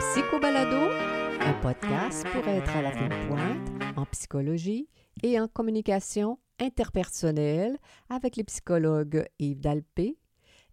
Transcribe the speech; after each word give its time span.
Psychobalado, 0.00 0.92
un 1.40 1.52
podcast 1.62 2.26
pour 2.28 2.46
être 2.46 2.76
à 2.76 2.82
la 2.82 2.90
pointe 2.90 3.70
en 3.96 4.04
psychologie 4.06 4.90
et 5.22 5.40
en 5.40 5.48
communication 5.48 6.38
interpersonnelle 6.60 7.78
avec 8.10 8.36
les 8.36 8.44
psychologues 8.44 9.26
Yves 9.38 9.60
Dalpé 9.60 10.18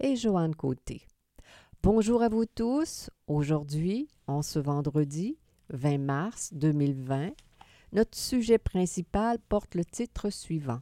et 0.01 0.17
Joanne 0.17 0.55
Côté. 0.55 1.07
Bonjour 1.81 2.23
à 2.23 2.27
vous 2.27 2.45
tous. 2.45 3.09
Aujourd'hui, 3.27 4.09
en 4.27 4.41
ce 4.41 4.59
vendredi 4.59 5.37
20 5.69 5.97
mars 5.99 6.53
2020, 6.53 7.31
notre 7.93 8.17
sujet 8.17 8.57
principal 8.57 9.37
porte 9.49 9.75
le 9.75 9.83
titre 9.83 10.29
suivant. 10.29 10.79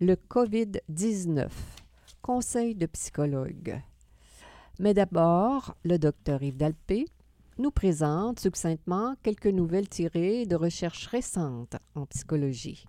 Le 0.00 0.14
COVID-19. 0.14 1.48
Conseil 2.22 2.74
de 2.74 2.86
psychologue. 2.86 3.80
Mais 4.78 4.94
d'abord, 4.94 5.76
le 5.84 5.98
docteur 5.98 6.42
Yves 6.42 6.56
Dalpé 6.56 7.06
nous 7.58 7.70
présente 7.70 8.40
succinctement 8.40 9.14
quelques 9.22 9.46
nouvelles 9.46 9.88
tirées 9.88 10.46
de 10.46 10.56
recherches 10.56 11.06
récentes 11.06 11.76
en 11.94 12.06
psychologie. 12.06 12.84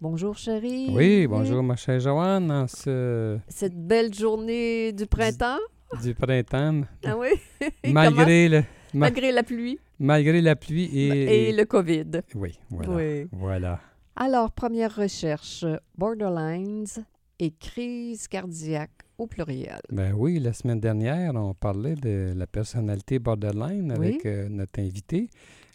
Bonjour 0.00 0.36
chérie. 0.36 0.90
Oui, 0.92 1.26
bonjour 1.26 1.62
ma 1.62 1.76
chère 1.76 1.98
Joanne. 1.98 2.50
En 2.50 2.68
ce... 2.68 3.38
Cette 3.48 3.74
belle 3.74 4.12
journée 4.12 4.92
du 4.92 5.06
printemps. 5.06 5.58
Du 6.02 6.14
printemps. 6.14 6.82
Ah 7.04 7.16
oui? 7.16 7.28
malgré, 7.92 8.48
le, 8.48 8.64
malgré 8.92 9.32
la 9.32 9.42
pluie. 9.42 9.78
Malgré 9.98 10.40
la 10.40 10.56
pluie 10.56 10.84
et... 10.86 11.48
Et 11.48 11.52
le 11.52 11.64
COVID. 11.64 12.22
Oui, 12.34 12.58
voilà. 12.70 12.90
Oui. 12.92 13.28
voilà. 13.32 13.80
Alors, 14.16 14.52
première 14.52 14.94
recherche, 14.94 15.64
borderlines 15.96 16.86
et 17.38 17.50
crise 17.50 18.28
cardiaque 18.28 19.02
au 19.18 19.26
pluriel. 19.26 19.80
Ben 19.90 20.12
oui, 20.16 20.38
la 20.38 20.52
semaine 20.52 20.80
dernière, 20.80 21.34
on 21.34 21.54
parlait 21.54 21.94
de 21.94 22.32
la 22.34 22.46
personnalité 22.46 23.18
borderline 23.18 23.90
avec 23.92 24.24
euh, 24.26 24.48
notre 24.48 24.80
invité, 24.80 25.28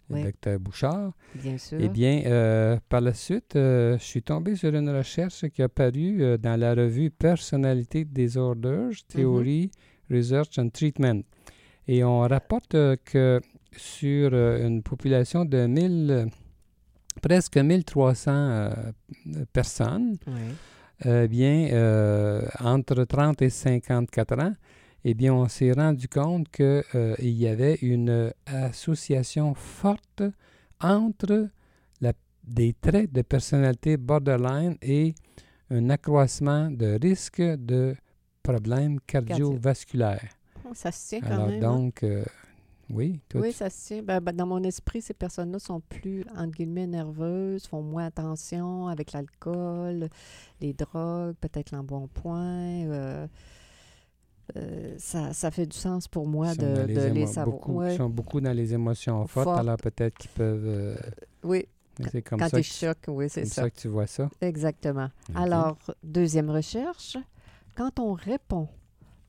le 0.08 0.24
docteur 0.24 0.58
Bouchard. 0.58 1.12
Bien 1.34 1.58
sûr. 1.58 1.78
Eh 1.80 1.88
bien, 1.88 2.22
euh, 2.26 2.78
par 2.88 3.00
la 3.00 3.14
suite, 3.14 3.56
euh, 3.56 3.98
je 3.98 4.04
suis 4.04 4.22
tombé 4.22 4.56
sur 4.56 4.74
une 4.74 4.90
recherche 4.90 5.46
qui 5.48 5.62
a 5.62 5.68
paru 5.68 6.38
dans 6.38 6.58
la 6.58 6.74
revue 6.74 7.10
Personality 7.10 8.04
Disorders, 8.04 8.92
Theory, 9.08 9.70
Research 10.10 10.58
and 10.58 10.70
Treatment. 10.70 11.22
Et 11.86 12.04
on 12.04 12.20
rapporte 12.20 12.76
que 13.04 13.40
sur 13.76 14.34
une 14.34 14.82
population 14.82 15.44
de 15.44 15.66
1000, 15.66 16.28
presque 17.22 17.56
1300 17.56 18.70
personnes, 19.52 20.16
eh 21.04 21.28
bien, 21.28 21.68
euh, 21.72 22.42
entre 22.60 23.04
30 23.04 23.42
et 23.42 23.50
54 23.50 24.38
ans, 24.38 24.54
eh 25.04 25.14
bien, 25.14 25.32
on 25.32 25.48
s'est 25.48 25.72
rendu 25.72 26.08
compte 26.08 26.48
qu'il 26.50 26.84
euh, 26.94 27.16
y 27.20 27.46
avait 27.46 27.76
une 27.76 28.32
association 28.46 29.54
forte 29.54 30.22
entre 30.80 31.48
la, 32.00 32.12
des 32.44 32.74
traits 32.74 33.12
de 33.12 33.22
personnalité 33.22 33.96
borderline 33.96 34.76
et 34.82 35.14
un 35.70 35.88
accroissement 35.88 36.70
de 36.70 36.98
risque 37.00 37.40
de 37.40 37.94
problèmes 38.42 39.00
cardiovasculaires. 39.00 40.28
Oh, 40.68 40.72
ça 40.74 40.92
se 40.92 41.08
tient 41.08 41.20
quand 41.20 41.32
Alors, 41.32 41.48
même. 41.48 41.64
Hein? 41.64 41.76
Donc, 41.76 42.02
euh, 42.02 42.24
oui, 42.92 43.20
Oui, 43.34 43.52
ça 43.52 43.70
se 43.70 43.86
tient. 43.86 44.02
Ben, 44.02 44.20
ben, 44.20 44.34
dans 44.34 44.46
mon 44.46 44.62
esprit, 44.62 45.00
ces 45.00 45.14
personnes-là 45.14 45.58
sont 45.58 45.80
plus, 45.80 46.24
entre 46.36 46.52
guillemets, 46.52 46.86
nerveuses, 46.86 47.66
font 47.66 47.82
moins 47.82 48.06
attention 48.06 48.88
avec 48.88 49.12
l'alcool, 49.12 50.08
les 50.60 50.72
drogues, 50.72 51.34
peut-être 51.40 51.70
l'embonpoint. 51.72 52.84
Euh, 52.86 53.26
euh, 54.56 54.94
ça, 54.98 55.32
ça, 55.32 55.50
fait 55.50 55.66
du 55.66 55.76
sens 55.76 56.08
pour 56.08 56.26
moi 56.26 56.54
de, 56.54 56.86
les, 56.86 56.94
de 56.94 57.00
les 57.06 57.26
savoir. 57.26 57.90
Ils 57.90 57.96
sont 57.96 58.08
beaucoup 58.10 58.40
dans 58.40 58.52
les 58.52 58.74
émotions 58.74 59.26
fortes, 59.26 59.58
alors 59.58 59.76
peut-être 59.76 60.18
qu'ils 60.18 60.30
peuvent... 60.30 60.66
Euh, 60.66 60.96
oui. 61.44 61.66
C'est 62.10 62.22
comme 62.22 62.38
Quand 62.38 62.48
ça. 62.48 62.56
tu 62.56 62.64
choques, 62.64 63.04
oui, 63.08 63.28
c'est 63.28 63.44
ça. 63.44 63.62
ça 63.62 63.70
que 63.70 63.78
tu 63.78 63.88
vois 63.88 64.06
ça. 64.06 64.30
Exactement. 64.40 65.10
Alors, 65.34 65.76
deuxième 66.02 66.50
recherche. 66.50 67.18
Quand 67.76 68.00
on 68.00 68.14
répond 68.14 68.68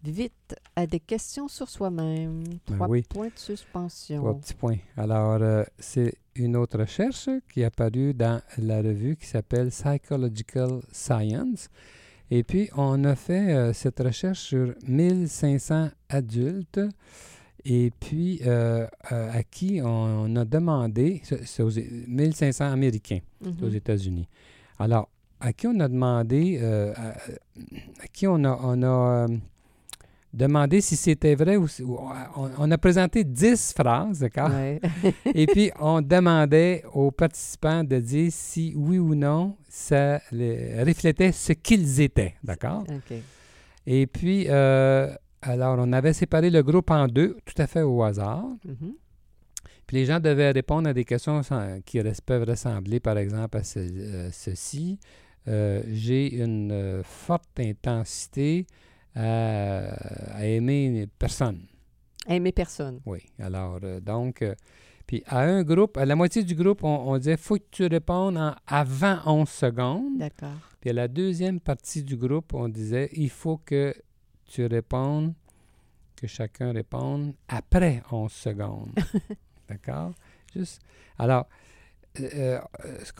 vite 0.09 0.55
à 0.75 0.87
des 0.87 0.99
questions 0.99 1.47
sur 1.47 1.69
soi-même. 1.69 2.43
Ben 2.67 2.75
Trois 2.75 2.87
points 3.09 3.27
de 3.27 3.37
suspension. 3.39 4.17
Trois 4.17 4.39
petits 4.39 4.53
points. 4.53 4.77
Alors, 4.97 5.37
euh, 5.41 5.63
c'est 5.77 6.15
une 6.35 6.55
autre 6.55 6.79
recherche 6.79 7.29
qui 7.51 7.61
est 7.61 7.65
apparue 7.65 8.13
dans 8.13 8.41
la 8.57 8.77
revue 8.77 9.15
qui 9.15 9.27
s'appelle 9.27 9.69
Psychological 9.69 10.81
Science. 10.91 11.69
Et 12.31 12.43
puis, 12.43 12.69
on 12.75 13.03
a 13.03 13.15
fait 13.15 13.53
euh, 13.53 13.73
cette 13.73 13.99
recherche 13.99 14.39
sur 14.39 14.73
1500 14.87 15.89
adultes 16.09 16.79
et 17.63 17.91
puis 17.99 18.41
euh, 18.45 18.87
à 19.11 19.43
qui 19.43 19.81
on, 19.83 20.35
a 20.35 20.45
demandé, 20.45 21.21
c'est 21.45 21.61
aux 21.61 21.69
1500 21.69 22.71
Américains 22.71 23.19
aux 23.61 23.69
États-Unis. 23.69 24.27
Alors, 24.79 25.09
à 25.39 25.53
qui 25.53 25.67
on 25.67 25.79
a 25.79 25.87
demandé, 25.87 26.59
à, 26.59 27.09
à, 28.01 28.07
qui 28.11 28.25
on 28.25 28.43
a, 28.43 28.59
on 28.63 28.81
a 28.81 29.27
demander 30.33 30.81
si 30.81 30.95
c'était 30.95 31.35
vrai 31.35 31.57
ou, 31.57 31.67
on, 32.57 32.71
a 32.71 32.77
présenté 32.77 33.23
10 33.23 33.73
phrases, 33.73 34.19
d'accord? 34.19 34.51
Et 35.35 35.45
puis, 35.47 35.71
on 35.79 36.01
demandait 36.01 36.83
aux 36.93 37.11
participants 37.11 37.83
de 37.83 37.99
dire 37.99 38.31
si 38.31 38.73
oui 38.75 38.97
ou 38.97 39.15
non 39.15 39.57
ça 39.69 40.21
reflétait 40.31 41.31
ce 41.31 41.53
qu'ils 41.53 42.01
étaient, 42.01 42.35
d'accord? 42.43 42.85
Et 43.85 44.07
puis, 44.07 44.45
euh, 44.49 45.13
alors, 45.41 45.77
on 45.79 45.91
avait 45.91 46.13
séparé 46.13 46.49
le 46.49 46.61
groupe 46.61 46.91
en 46.91 47.07
deux, 47.07 47.37
tout 47.45 47.59
à 47.59 47.67
fait 47.67 47.81
au 47.81 48.03
hasard. 48.03 48.45
Mm-hmm. 48.67 48.93
Puis 49.87 49.97
les 49.97 50.05
gens 50.05 50.19
devaient 50.19 50.51
répondre 50.51 50.87
à 50.87 50.93
des 50.93 51.03
questions 51.03 51.41
qui 51.85 51.99
peuvent 52.25 52.47
ressembler, 52.47 52.99
par 52.99 53.17
exemple, 53.17 53.57
à 53.57 53.61
euh, 53.77 54.29
ceci. 54.31 54.99
Euh, 55.47 55.81
j'ai 55.91 56.35
une 56.35 57.01
forte 57.03 57.59
intensité 57.59 58.67
à, 59.15 60.45
aimer 60.45 61.07
personne. 61.19 61.65
Aimer 62.27 62.51
personne. 62.51 63.01
Oui. 63.05 63.19
Alors, 63.39 63.79
euh, 63.83 63.99
donc, 63.99 64.41
euh, 64.41 64.55
puis 65.07 65.23
à 65.25 65.41
un 65.41 65.63
groupe, 65.63 65.97
à 65.97 66.05
la 66.05 66.15
moitié 66.15 66.43
du 66.43 66.55
groupe, 66.55 66.83
on, 66.83 67.17
disait 67.17 67.37
faut 67.37 67.57
que 67.57 67.65
tu 67.71 67.85
répondes 67.87 68.37
en 68.37 68.55
avant 68.67 69.19
11 69.25 69.49
secondes. 69.49 70.17
D'accord. 70.17 70.55
Puis 70.79 70.91
à 70.91 70.93
la 70.93 71.07
deuxième 71.07 71.59
partie 71.59 72.03
du 72.03 72.15
groupe, 72.15 72.53
on 72.53 72.69
disait 72.69 73.09
il 73.13 73.29
faut 73.29 73.57
que 73.57 73.93
tu 74.45 74.65
répondes, 74.65 75.33
que 76.15 76.27
chacun 76.27 76.71
réponde 76.71 77.33
après 77.47 78.03
11 78.11 78.31
secondes. 78.31 78.91
D'accord? 79.69 80.13
Juste. 80.55 80.81
Alors, 81.17 81.47
euh, 82.19 82.59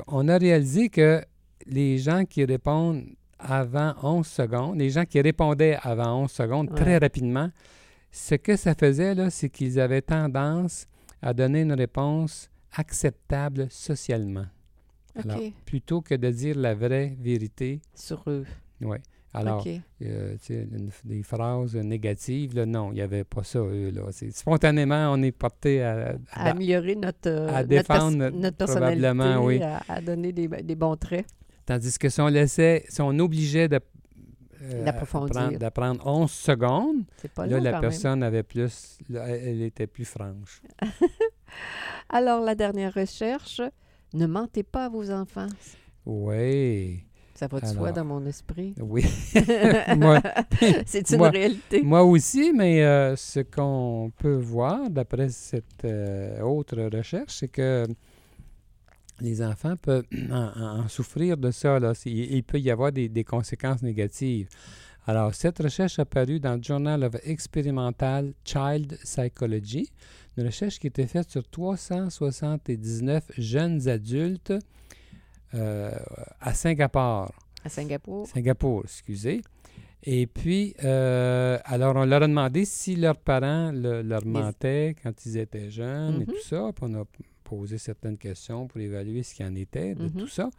on 0.08 0.28
a 0.28 0.38
réalisé 0.38 0.90
que 0.90 1.24
les 1.66 1.98
gens 1.98 2.26
qui 2.26 2.44
répondent 2.44 3.06
avant 3.42 3.94
11 4.02 4.26
secondes, 4.26 4.78
les 4.78 4.90
gens 4.90 5.06
qui 5.06 5.20
répondaient 5.22 5.78
avant 5.82 6.24
11 6.24 6.32
secondes 6.32 6.76
très 6.76 6.98
rapidement, 6.98 7.50
ce 8.12 8.36
que 8.36 8.56
ça 8.56 8.76
faisait, 8.76 9.16
là, 9.16 9.30
c'est 9.30 9.50
qu'ils 9.50 9.80
avaient 9.80 10.02
tendance 10.02 10.88
à 11.22 11.34
donner 11.34 11.62
une 11.62 11.74
réponse 11.74 12.50
acceptable 12.74 13.68
socialement. 13.70 14.46
Alors, 15.16 15.40
plutôt 15.66 16.02
que 16.02 16.16
de 16.16 16.30
dire 16.30 16.58
la 16.58 16.74
vraie 16.74 17.16
vérité. 17.20 17.82
Sur 17.94 18.24
eux. 18.28 18.46
Oui. 18.82 18.98
Alors, 19.34 19.66
euh, 20.02 20.36
des 21.06 21.24
phrases 21.24 21.76
négatives, 21.76 22.54
là, 22.54 22.66
non, 22.66 22.92
il 22.92 22.96
n'y 22.96 23.02
avait 23.02 23.24
pas 23.24 23.44
ça, 23.44 23.60
eux. 23.60 23.90
Là. 23.90 24.04
Spontanément, 24.12 25.14
on 25.14 25.22
est 25.22 25.32
porté 25.32 25.82
à, 25.82 26.16
à, 26.34 26.50
améliorer 26.50 26.96
notre, 26.96 27.48
à 27.50 27.64
défendre 27.64 28.30
notre, 28.30 28.58
personnalité, 28.58 29.02
probablement, 29.02 29.46
oui. 29.46 29.62
à, 29.88 30.02
donner 30.02 30.34
des, 30.34 30.48
des 30.50 30.76
bons 30.76 30.98
traits. 30.98 31.26
Tandis 31.66 31.98
que 31.98 32.10
si 32.10 32.22
on 32.22 32.28
laissait, 32.28 32.86
si 32.90 33.02
on 33.02 33.18
obligeait 33.20 33.68
de, 33.68 33.80
euh, 34.64 34.84
d'apprendre 34.84 36.06
11 36.06 36.30
secondes, 36.32 37.04
pas 37.34 37.48
là, 37.48 37.60
la 37.60 37.80
personne 37.80 38.24
avait 38.24 38.44
plus, 38.44 38.98
elle 39.10 39.62
était 39.62 39.88
plus 39.88 40.06
franche. 40.06 40.62
Alors, 42.10 42.42
la 42.42 42.56
dernière 42.56 42.94
recherche, 42.94 43.62
ne 44.14 44.26
mentez 44.26 44.64
pas 44.64 44.86
à 44.86 44.90
vos 44.90 45.10
enfants. 45.12 45.50
Oui. 46.06 47.04
Ça 47.34 47.48
va 47.48 47.60
de 47.60 47.66
soi 47.66 47.92
dans 47.92 48.06
mon 48.06 48.24
esprit. 48.28 48.76
Oui. 48.80 49.04
c'est 50.86 51.10
une 51.10 51.22
réalité. 51.24 51.82
Moi 51.82 52.04
aussi, 52.04 52.52
mais 52.54 52.84
euh, 52.84 53.16
ce 53.16 53.40
qu'on 53.40 54.12
peut 54.18 54.36
voir 54.36 54.92
d'après 54.92 55.30
cette 55.30 55.86
euh, 55.86 56.40
autre 56.42 56.80
recherche, 56.96 57.38
c'est 57.40 57.48
que 57.48 57.88
les 59.22 59.42
enfants 59.42 59.76
peuvent 59.78 60.06
en, 60.32 60.88
souffrir 60.88 61.38
de 61.38 61.52
ça. 61.52 61.80
Là. 61.80 61.94
Il, 62.06 62.44
peut 62.44 62.60
y 62.60 62.70
avoir 62.72 62.92
des, 62.92 63.24
conséquences 63.24 63.82
négatives. 63.82 64.50
Alors, 65.08 65.34
cette 65.34 65.60
recherche 65.60 65.98
a 66.00 66.06
paru 66.06 66.40
dans 66.40 66.56
le 66.56 66.62
Journal 66.64 67.04
of 67.04 67.16
Experimental 67.24 68.34
Child 68.46 68.98
Psychology, 69.04 69.90
une 70.38 70.46
recherche 70.46 70.80
qui 70.80 70.88
été 70.88 71.08
faite 71.08 71.30
sur 71.30 71.48
379 71.50 73.24
jeunes 73.38 73.88
adultes 73.88 74.54
euh, 75.54 75.92
à 76.40 76.54
Singapour. 76.54 77.32
À 77.64 77.70
Singapour. 77.70 78.28
Singapour, 78.28 78.82
excusez. 78.86 79.42
Et 80.04 80.26
puis, 80.26 80.74
euh, 80.84 81.60
alors, 81.66 81.96
on 81.96 82.06
leur 82.06 82.24
a 82.24 82.28
demandé 82.28 82.66
si 82.66 82.96
leurs 82.96 83.18
parents 83.18 83.72
le- 83.72 84.02
leur 84.02 84.26
mentaient 84.26 84.96
quand 85.04 85.26
ils 85.26 85.38
étaient 85.38 85.70
jeunes 85.70 86.16
et 86.16 86.20
Mhm. 86.20 86.26
tout 86.26 86.42
ça. 86.44 86.70
Puis 86.76 86.86
on 86.90 86.94
a 87.02 87.04
posé 87.52 87.78
certaines 87.78 88.18
questions 88.18 88.68
pour 88.68 88.80
évaluer 88.80 89.24
ce 89.24 89.36
qu'il 89.36 89.46
en 89.46 89.56
était 89.56 89.94
de 89.96 90.04
Mhm. 90.04 90.12
tout 90.22 90.28
ça. 90.28 90.50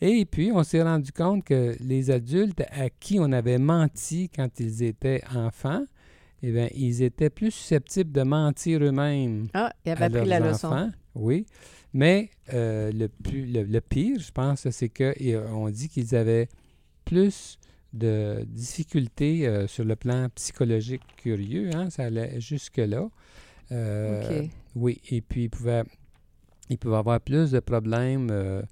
Et 0.00 0.24
puis, 0.24 0.50
on 0.52 0.62
s'est 0.62 0.82
rendu 0.82 1.10
compte 1.12 1.44
que 1.44 1.74
les 1.80 2.10
adultes 2.10 2.62
à 2.70 2.88
qui 2.88 3.18
on 3.18 3.32
avait 3.32 3.58
menti 3.58 4.30
quand 4.34 4.48
ils 4.60 4.82
étaient 4.84 5.22
enfants, 5.34 5.84
eh 6.42 6.52
bien, 6.52 6.68
ils 6.74 7.02
étaient 7.02 7.30
plus 7.30 7.50
susceptibles 7.50 8.12
de 8.12 8.22
mentir 8.22 8.80
eux-mêmes 8.82 9.48
Ah, 9.54 9.72
il 9.84 9.90
à 9.90 9.92
avait 9.96 10.16
appris 10.18 10.28
la 10.28 10.40
leçon. 10.40 10.68
enfants. 10.68 10.90
Oui. 11.16 11.44
Mais 11.92 12.30
euh, 12.54 12.92
le, 12.92 13.08
plus, 13.08 13.44
le, 13.46 13.64
le 13.64 13.80
pire, 13.80 14.20
je 14.20 14.30
pense, 14.30 14.70
c'est 14.70 14.88
qu'on 14.88 15.68
dit 15.70 15.88
qu'ils 15.88 16.14
avaient 16.14 16.48
plus 17.04 17.58
de 17.92 18.44
difficultés 18.46 19.46
euh, 19.48 19.66
sur 19.66 19.84
le 19.84 19.96
plan 19.96 20.28
psychologique 20.36 21.02
curieux. 21.16 21.70
Hein, 21.74 21.90
ça 21.90 22.04
allait 22.04 22.40
jusque-là. 22.40 23.08
Euh, 23.72 24.22
OK. 24.44 24.50
Oui, 24.76 25.00
et 25.10 25.20
puis 25.20 25.44
ils 25.44 25.50
pouvaient, 25.50 25.82
ils 26.70 26.78
pouvaient 26.78 26.96
avoir 26.96 27.20
plus 27.20 27.50
de 27.50 27.60
problèmes 27.60 28.28
euh, 28.30 28.62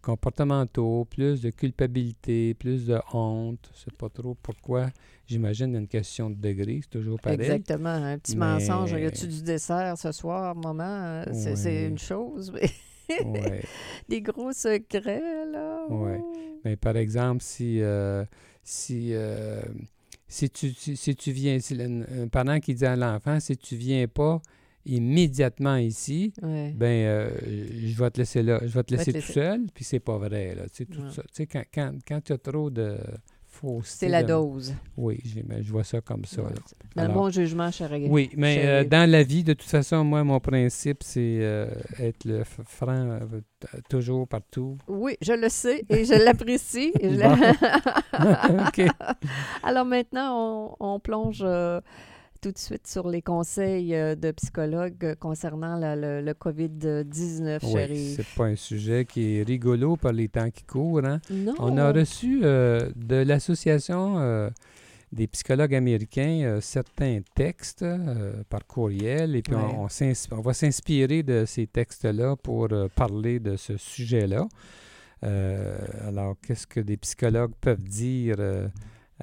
comportementaux, 0.00 1.04
plus 1.08 1.40
de 1.42 1.50
culpabilité, 1.50 2.54
plus 2.54 2.86
de 2.86 2.98
honte. 3.12 3.70
Je 3.74 3.80
sais 3.84 3.96
pas 3.96 4.08
trop 4.08 4.36
pourquoi. 4.42 4.86
J'imagine 5.26 5.74
une 5.76 5.86
question 5.88 6.30
de 6.30 6.34
degré, 6.34 6.80
c'est 6.82 6.90
toujours 6.98 7.20
pareil. 7.20 7.40
Exactement. 7.40 7.88
Un 7.90 8.18
petit 8.18 8.36
Mais- 8.36 8.46
mensonge. 8.58 8.92
Y 8.92 9.04
a-tu 9.06 9.26
du 9.26 9.42
dessert 9.42 9.96
ce 9.96 10.12
soir, 10.12 10.54
maman? 10.56 11.24
C'est 11.32 11.54
Ouais. 11.66 11.86
une 11.88 11.98
chose, 11.98 12.52
mais 12.52 12.68
Ouais. 13.24 13.62
des 14.08 14.20
gros 14.22 14.52
secrets, 14.52 15.46
là. 15.50 15.86
Oh. 15.90 16.06
Mais 16.64 16.76
par 16.76 16.96
exemple, 16.96 17.42
si, 17.42 17.80
euh, 17.82 18.24
si, 18.62 19.10
euh, 19.12 19.60
si, 20.28 20.48
tu, 20.50 20.70
si, 20.70 20.96
si 20.96 21.14
tu 21.16 21.32
viens, 21.32 21.58
si 21.58 21.76
un 21.82 22.28
parent 22.28 22.58
qui 22.60 22.74
dit 22.74 22.86
à 22.86 22.96
l'enfant, 22.96 23.38
si 23.40 23.56
tu 23.56 23.76
viens 23.76 24.06
pas 24.08 24.40
immédiatement 24.84 25.76
ici, 25.76 26.32
Ouais. 26.42 26.72
ben 26.76 26.86
euh, 27.06 27.30
je 27.84 27.96
vais 28.02 28.10
te 28.10 28.18
laisser 28.18 28.42
là, 28.42 28.58
je 28.62 28.66
vais 28.66 28.70
te 28.70 28.74
Va 28.76 28.82
te 28.84 28.94
laisser 28.94 29.12
tout 29.12 29.18
laisser. 29.18 29.32
seul, 29.32 29.60
puis 29.74 29.84
c'est 29.84 30.00
pas 30.00 30.18
vrai. 30.18 30.54
Là, 30.54 30.62
tu 30.64 30.70
sais, 30.76 30.84
tout 30.86 31.00
Ouais. 31.02 31.10
ça. 31.10 31.22
Tu 31.22 31.28
sais, 31.32 31.46
quand, 31.46 31.62
quand, 31.72 31.92
quand 32.06 32.20
tu 32.24 32.32
as 32.32 32.38
trop 32.38 32.68
de 32.70 32.96
fausseté... 33.46 34.06
C'est 34.06 34.08
la 34.08 34.22
de- 34.22 34.28
dose. 34.28 34.74
Oui, 34.96 35.20
ben, 35.46 35.62
je 35.62 35.70
vois 35.70 35.84
ça 35.84 36.00
comme 36.00 36.24
ça. 36.24 36.42
Dans 36.42 36.48
le 36.96 37.00
Alors- 37.10 37.14
bon 37.14 37.30
jugement, 37.30 37.70
cher 37.70 37.90
Oui, 38.08 38.30
mais 38.36 38.62
euh, 38.66 38.84
dans 38.84 39.08
la 39.08 39.22
vie, 39.22 39.44
de 39.44 39.52
toute 39.52 39.68
façon, 39.68 40.02
moi, 40.04 40.24
mon 40.24 40.40
principe, 40.40 41.02
c'est 41.02 41.38
euh, 41.42 41.68
être 41.98 42.24
le 42.24 42.42
franc 42.44 42.88
euh, 43.20 43.40
toujours, 43.90 44.26
partout. 44.26 44.78
Oui, 44.88 45.16
je 45.20 45.34
le 45.34 45.48
sais 45.50 45.84
et 45.90 46.04
je 46.06 46.14
l'apprécie. 46.24 46.92
OK. 48.68 48.86
Alors 49.62 49.84
maintenant, 49.84 50.74
on, 50.80 50.94
on 50.94 50.98
plonge 51.00 51.44
tout 52.42 52.50
de 52.52 52.58
suite 52.58 52.86
sur 52.88 53.08
les 53.08 53.22
conseils 53.22 53.94
euh, 53.94 54.16
de 54.16 54.32
psychologues 54.32 55.14
concernant 55.20 55.76
la- 55.76 55.94
le, 55.96 56.20
le 56.20 56.32
COVID-19, 56.34 57.60
Oui, 57.62 57.72
chérie. 57.72 58.14
c'est 58.16 58.26
pas 58.36 58.46
un 58.46 58.56
sujet 58.56 59.04
qui 59.04 59.36
est 59.38 59.42
rigolo 59.44 59.96
par 59.96 60.12
les 60.12 60.28
temps 60.28 60.50
qui 60.50 60.64
courent. 60.64 61.04
hein. 61.04 61.20
Non. 61.30 61.54
On 61.60 61.76
a 61.78 61.92
reçu 61.92 62.40
euh, 62.42 62.90
de 62.96 63.16
l'Association 63.16 64.18
euh, 64.18 64.50
des 65.12 65.28
psychologues 65.28 65.74
américains 65.76 66.40
euh, 66.42 66.60
certains 66.60 67.20
textes 67.34 67.84
par 68.48 68.66
courriel 68.66 69.36
et 69.36 69.42
puis 69.42 69.54
Ouais. 69.54 69.62
on, 69.76 69.86
on 70.36 70.40
va 70.40 70.52
s'inspirer 70.52 71.22
de 71.22 71.44
ces 71.46 71.68
textes-là 71.68 72.34
pour 72.36 72.68
parler 72.96 73.38
de 73.38 73.56
ce 73.56 73.76
sujet-là. 73.76 74.48
Alors, 75.22 76.34
qu'est-ce 76.44 76.66
que 76.66 76.80
des 76.80 76.96
psychologues 76.96 77.52
peuvent 77.60 77.84
dire 77.84 78.36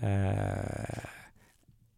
à- 0.01 0.07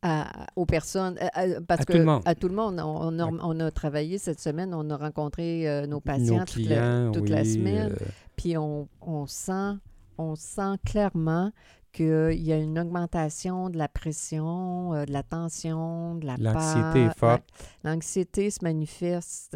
à- 0.01 0.47
aux 0.55 0.65
personnes, 0.65 1.17
à- 1.33 1.61
parce 1.67 1.81
À 1.81 1.85
que 1.85 1.93
tout 1.93 1.99
le 1.99 2.05
monde. 2.05 2.21
à 2.25 2.35
tout 2.35 2.47
le 2.49 2.55
monde, 2.55 2.79
on, 2.79 3.15
on 3.15 3.19
a, 3.19 3.25
on 3.25 3.59
a 3.59 3.71
travaillé 3.71 4.17
cette 4.17 4.39
semaine, 4.39 4.73
on 4.73 4.89
a 4.89 4.97
rencontré 4.97 5.67
euh, 5.69 5.85
nos 5.87 5.99
patients 5.99 6.39
nos 6.39 6.45
toute, 6.45 7.29
la, 7.29 7.43
semaine, 7.45 7.91
euh, 7.91 8.05
puis 8.35 8.57
on, 8.57 8.87
on 9.01 9.27
sent, 9.27 9.77
on 10.17 10.35
sent 10.35 10.77
clairement 10.85 11.51
qu'il 11.93 12.41
y 12.41 12.53
a 12.53 12.57
une 12.57 12.79
augmentation 12.79 13.69
de 13.69 13.77
la 13.77 13.87
pression, 13.89 14.93
euh, 14.93 15.05
de 15.05 15.11
la 15.11 15.23
tension, 15.23 16.15
de 16.15 16.25
la 16.25 16.37
L'anxiété 16.37 17.03
est 17.05 17.17
forte. 17.17 17.43
La- 17.83 17.93
L'anxiété 17.93 18.49
se 18.49 18.59
manifeste 18.63 19.55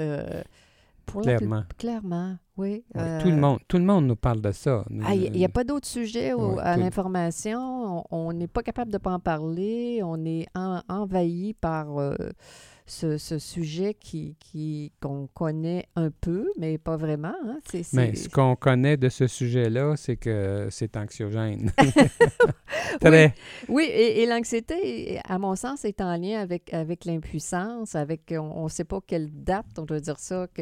pour 1.05 1.21
clairement. 1.21 1.63
clairement, 1.77 2.37
oui. 2.57 2.83
Euh, 2.97 3.21
tout, 3.21 3.29
le 3.29 3.35
monde, 3.37 3.59
tout 3.67 3.77
le 3.77 3.83
monde 3.83 4.05
nous 4.07 4.15
parle 4.15 4.41
de 4.41 4.51
ça. 4.51 4.83
Ah, 5.05 5.15
Il 5.15 5.31
n'y 5.31 5.45
a 5.45 5.49
pas 5.49 5.63
d'autre 5.63 5.87
sujet 5.87 6.31
à 6.61 6.77
l'information. 6.77 7.59
On- 8.11 8.27
On 8.27 8.33
n'est 8.33 8.47
pas 8.47 8.63
capable 8.63 8.91
de 8.91 8.97
pas 8.97 9.11
en 9.11 9.19
parler. 9.19 10.01
On 10.03 10.23
est 10.25 10.45
en- 10.55 10.81
envahi 10.89 11.53
par 11.53 11.97
euh, 11.99 12.15
ce, 12.87 13.17
ce 13.17 13.39
sujet 13.39 13.95
qui 13.95 14.35
qui- 14.39 14.91
qu'on 15.01 15.27
connaît 15.33 15.87
un 15.95 16.11
peu, 16.11 16.47
mais 16.59 16.77
pas 16.77 16.97
vraiment. 16.97 17.33
hein? 17.45 17.59
C'est- 17.69 17.83
c'est- 17.83 17.97
Mais 17.97 18.15
ce 18.15 18.29
qu'on 18.29 18.55
connaît 18.55 18.95
de 18.97 19.09
ce 19.09 19.25
sujet-là, 19.27 19.95
c'est 19.97 20.17
que 20.17 20.67
c'est 20.69 20.95
anxiogène. 20.97 21.71
Très. 23.01 23.33
Oui, 23.67 23.83
et, 23.85 24.21
et 24.21 24.25
l'anxiété, 24.25 25.19
à 25.27 25.37
mon 25.39 25.55
sens, 25.55 25.83
est 25.85 25.99
en 26.01 26.15
lien 26.17 26.39
avec, 26.39 26.73
avec 26.73 27.05
l'impuissance, 27.05 27.95
avec 27.95 28.33
on 28.37 28.65
ne 28.65 28.69
sait 28.69 28.83
pas 28.83 28.99
quelle 29.05 29.29
date, 29.31 29.65
on 29.77 29.83
doit 29.83 29.99
dire 29.99 30.19
ça, 30.19 30.47
que- 30.53 30.61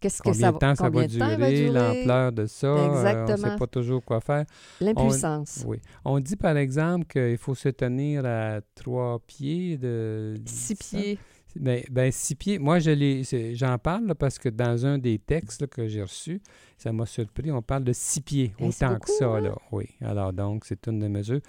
qu'est-ce 0.00 0.18
que 0.22 0.30
Combien 0.30 0.40
ça 0.48 0.52
de 0.52 0.58
temps 0.58 0.74
ça 0.74 0.88
va 0.90 1.06
de 1.06 1.18
temps 1.18 1.36
durer, 1.36 1.66
l'ampleur 1.68 2.32
de 2.32 2.46
ça, 2.46 2.66
euh, 2.68 3.26
on 3.28 3.32
ne 3.32 3.36
sait 3.36 3.56
pas 3.58 3.66
toujours 3.66 4.04
quoi 4.04 4.20
faire. 4.20 4.44
L'impuissance. 4.80 5.64
Oui. 5.66 5.78
On 6.04 6.20
dit 6.20 6.36
par 6.36 6.56
exemple 6.56 7.06
qu'il 7.06 7.36
faut 7.38 7.54
se 7.54 7.68
tenir 7.68 8.24
à 8.24 8.60
trois 8.74 9.18
pieds 9.26 9.76
de... 9.76 10.34
Six 10.46 10.74
pieds. 10.76 11.18
Ben, 11.56 11.82
ben, 11.90 12.10
six 12.10 12.34
pieds. 12.34 12.58
Moi, 12.58 12.78
je 12.80 13.22
c'est- 13.24 13.54
j'en 13.54 13.78
parle 13.78 14.06
là, 14.06 14.14
parce 14.14 14.38
que 14.38 14.48
dans 14.48 14.84
un 14.86 14.98
des 14.98 15.18
textes 15.18 15.60
là, 15.60 15.66
que 15.66 15.86
j'ai 15.86 16.02
reçus, 16.02 16.40
ça 16.76 16.92
m'a 16.92 17.06
surpris, 17.06 17.50
on 17.52 17.62
parle 17.62 17.84
de 17.84 17.92
six 17.92 18.20
pieds, 18.20 18.52
Eh, 18.58 18.70
c'est 18.72 18.84
autant 18.86 18.98
que 18.98 19.10
ça. 19.10 19.26
hein? 19.26 19.40
Là. 19.40 19.54
Oui. 19.70 19.86
Alors, 20.00 20.32
donc, 20.32 20.64
c'est 20.64 20.86
une 20.88 20.98
des 20.98 21.08
mesures. 21.08 21.40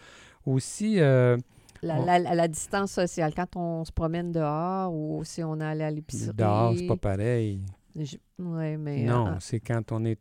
Aussi, 0.46 1.00
euh, 1.00 1.38
La, 1.82 2.00
On- 2.00 2.06
la- 2.06 2.48
distance 2.48 2.92
sociale, 2.94 3.34
quand 3.36 3.56
on 3.58 3.84
se 3.86 3.92
promène 3.92 4.32
dehors 4.32 4.92
ou 4.94 5.24
si 5.24 5.44
on 5.44 5.60
est 5.60 5.64
allé 5.64 5.84
à 5.84 5.92
l'épicerie. 5.92 6.34
dehors, 6.36 6.74
c'est 6.76 6.88
pas 6.88 6.96
pareil. 6.98 7.62
Oui, 8.40 8.78
mais. 8.78 9.04
non, 9.04 9.28
euh, 9.28 9.36
c'est 9.40 9.60
quand 9.60 9.92
on 9.92 10.04
est... 10.06 10.18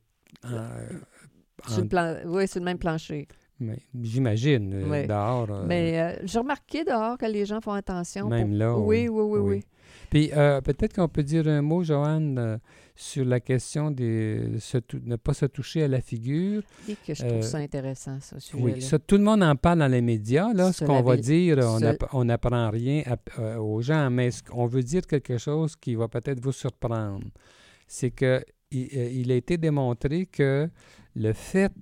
sur 1.69 1.81
le 1.83 1.89
plan... 1.89 2.17
Oui, 2.27 2.47
sur 2.49 2.61
le 2.61 2.65
même 2.65 2.79
plancher. 2.79 3.27
J'imagine, 4.03 4.75
euh, 4.75 5.07
dehors. 5.07 5.47
euh, 5.50 5.64
Mais 5.67 5.99
euh, 6.00 6.17
j'ai 6.25 6.38
remarqué 6.41 6.85
dehors 6.85 7.17
que 7.17 7.26
les 7.26 7.47
gens 7.47 7.61
font 7.61 7.73
attention. 7.73 8.29
Même 8.29 8.49
pour- 8.49 8.59
là, 8.59 8.76
Oui, 8.79 9.09
oui, 9.09 9.23
oui, 9.23 9.38
oui. 9.41 9.55
oui. 9.57 9.64
Puis 10.14 10.30
euh, 10.33 10.61
peut-être 10.61 10.94
qu'on 10.94 11.09
peut 11.09 11.25
dire 11.25 11.49
un 11.49 11.61
mot, 11.61 11.83
Joanne, 11.83 12.38
euh, 12.38 12.56
sur 12.94 13.25
la 13.25 13.40
question 13.40 13.90
de 13.90 14.49
ne 15.04 15.16
pas 15.16 15.35
se 15.35 15.47
toucher 15.47 15.83
à 15.83 15.88
la 15.88 16.00
figure. 16.00 16.62
Et 16.88 16.94
que 17.04 17.14
je 17.14 17.21
trouve 17.25 17.38
Euh, 17.38 17.42
ça 17.42 17.59
intéressant, 17.59 18.18
sujet-là. 18.21 18.62
Oui, 18.75 18.80
ça, 18.80 19.00
tout 19.00 19.16
le 19.16 19.25
monde 19.25 19.42
en 19.42 19.56
parle 19.56 19.80
dans 19.80 19.88
les 19.88 20.02
médias. 20.02 20.52
Là, 20.54 20.73
ce 20.73 20.85
qu'on 20.85 21.02
va 21.02 21.16
dire, 21.16 21.59
on 21.59 21.80
on 22.12 22.25
n'apprend 22.26 22.71
rien 22.71 23.02
à- 23.06 23.16
euh, 23.40 23.56
aux 23.56 23.83
gens, 23.83 24.09
mais 24.09 24.30
ce 24.30 24.44
qu'on 24.44 24.66
veut 24.66 24.85
dire 24.85 25.04
quelque 25.04 25.37
chose 25.37 25.75
qui 25.75 25.97
va 25.97 26.06
peut-être 26.06 26.38
vous 26.40 26.52
surprendre. 26.52 27.26
C'est 27.88 28.12
que 28.12 28.40
il, 28.71 28.87
il 29.21 29.33
a 29.33 29.35
été 29.35 29.56
démontré 29.59 30.26
que 30.26 30.71
le 31.16 31.33
fait 31.33 31.73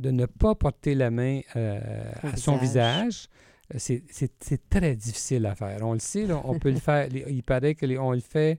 de 0.00 0.10
ne 0.10 0.26
pas 0.26 0.56
porter 0.56 0.96
la 0.96 1.12
main 1.12 1.42
à 1.54 2.36
son 2.36 2.56
visage. 2.56 3.28
C'est- 3.76 4.02
très 4.70 4.94
difficile 4.96 5.46
à 5.46 5.54
faire. 5.54 5.78
On 5.82 5.92
le 5.92 5.98
sait, 5.98 6.26
là, 6.26 6.40
on 6.44 6.58
peut 6.58 6.70
le 6.70 6.76
faire. 6.80 7.08
Il 7.12 7.42
paraît 7.42 7.74
que 7.74 7.86
les- 7.86 7.98
on 7.98 8.12
le 8.12 8.20
fait. 8.20 8.58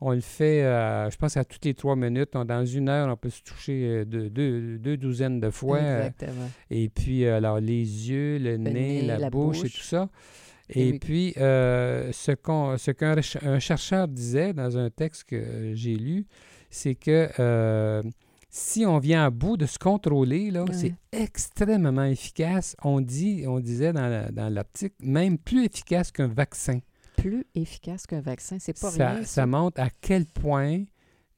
On 0.00 0.12
le 0.12 0.20
fait, 0.20 0.62
euh, 0.62 1.08
je 1.10 1.16
pense, 1.16 1.38
à 1.38 1.44
toutes 1.44 1.64
les 1.64 1.72
trois 1.72 1.96
minutes. 1.96 2.32
Dans 2.34 2.66
une 2.66 2.90
heure, 2.90 3.08
on 3.10 3.16
peut 3.16 3.30
se 3.30 3.42
toucher 3.42 3.82
euh, 3.84 4.04
deux, 4.04 4.28
deux- 4.28 4.76
deux 4.78 4.96
douzaines 4.98 5.40
de 5.40 5.48
fois. 5.48 5.78
Exactement. 5.80 6.50
et 6.70 6.90
puis, 6.90 7.24
euh, 7.24 7.36
alors, 7.38 7.60
les 7.60 8.10
yeux, 8.10 8.38
le, 8.38 8.58
nez, 8.58 8.72
nez, 8.72 9.02
la, 9.06 9.18
la 9.18 9.30
bouche, 9.30 9.64
et 9.64 9.70
tout 9.70 9.80
ça. 9.80 10.10
Et 10.68 10.98
puis, 10.98 11.32
euh, 11.38 12.10
ce 12.12 12.32
qu'on 12.32 12.76
qu'un 12.76 13.58
chercheur 13.60 14.08
disait 14.08 14.52
dans 14.52 14.76
un 14.76 14.90
texte 14.90 15.24
que 15.24 15.72
j'ai 15.74 15.94
lu, 15.94 16.26
c'est 16.68 16.94
que 16.94 17.28
euh, 17.40 18.02
si 18.58 18.86
on 18.86 18.98
vient 18.98 19.26
à 19.26 19.30
bout 19.30 19.58
de 19.58 19.66
se 19.66 19.78
contrôler, 19.78 20.50
là, 20.50 20.64
Ouais. 20.64 20.72
c'est 20.72 20.94
extrêmement 21.12 22.04
efficace. 22.04 22.74
On 22.82 23.02
dit, 23.02 23.44
on 23.46 23.60
disait 23.60 23.92
dans 23.92 24.52
l'article, 24.52 24.94
même 25.02 25.36
plus 25.36 25.66
efficace 25.66 26.10
qu'un 26.10 26.28
vaccin. 26.28 26.78
Plus 27.18 27.44
efficace 27.54 28.06
qu'un 28.06 28.22
vaccin, 28.22 28.56
c'est 28.58 28.78
pas 28.80 28.90
ça, 28.90 29.10
rien. 29.10 29.24
ça 29.24 29.46
montre 29.46 29.80
à 29.80 29.88
quel 30.00 30.24
point 30.24 30.84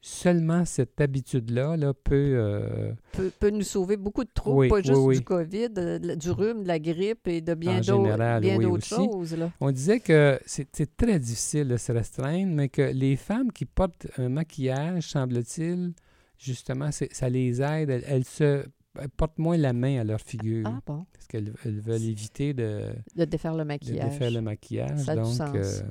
seulement 0.00 0.64
cette 0.64 1.00
habitude-là 1.00 1.76
là, 1.76 1.92
peut... 1.92 2.14
euh, 2.36 2.92
peut, 3.10 3.32
peut 3.40 3.50
nous 3.50 3.62
sauver 3.62 3.96
beaucoup 3.96 4.22
de 4.22 4.30
troubles, 4.32 4.56
Oui, 4.58 4.68
pas 4.68 4.80
juste 4.80 4.96
oui. 5.00 5.16
du 5.18 5.24
COVID, 5.24 5.70
de- 5.70 5.98
de- 5.98 6.14
du 6.14 6.30
rhume, 6.30 6.62
de 6.62 6.68
la 6.68 6.78
grippe 6.78 7.26
et 7.26 7.40
de 7.40 7.54
bien 7.54 7.80
En 7.90 8.60
d'autres 8.60 8.86
choses. 8.86 9.36
Là. 9.36 9.50
On 9.60 9.72
disait 9.72 9.98
que 9.98 10.38
c'est 10.46 10.96
très 10.96 11.18
difficile 11.18 11.66
de 11.66 11.76
se 11.76 11.90
restreindre, 11.90 12.52
mais 12.54 12.68
que 12.68 12.82
les 12.82 13.16
femmes 13.16 13.50
qui 13.50 13.64
portent 13.64 14.06
un 14.18 14.28
maquillage, 14.28 15.02
semble-t-il, 15.10 15.94
justement, 16.38 16.90
c'est- 16.92 17.12
ça 17.14 17.28
les 17.28 17.60
aide. 17.62 17.90
Elles, 17.90 18.04
elles 18.06 18.24
se 18.24 18.64
elles 19.00 19.08
portent 19.10 19.38
moins 19.38 19.56
la 19.56 19.72
main 19.72 20.00
à 20.00 20.04
leur 20.04 20.20
figure 20.20 20.66
Ah 20.66 20.80
bon, 20.84 21.06
parce 21.12 21.26
qu'elles 21.28 21.52
elles 21.64 21.78
veulent 21.80 22.02
éviter 22.02 22.52
de, 22.52 22.92
de 23.14 23.24
défaire 23.24 23.52
le 23.52 23.58
de 23.58 23.64
maquillage. 23.64 24.10
défaire 24.10 24.30
le 24.30 24.40
maquillage. 24.40 24.98
Ça 24.98 25.12
a 25.12 25.16
du 25.16 25.22
donc, 25.22 25.32
sens. 25.34 25.54
euh, 25.54 25.82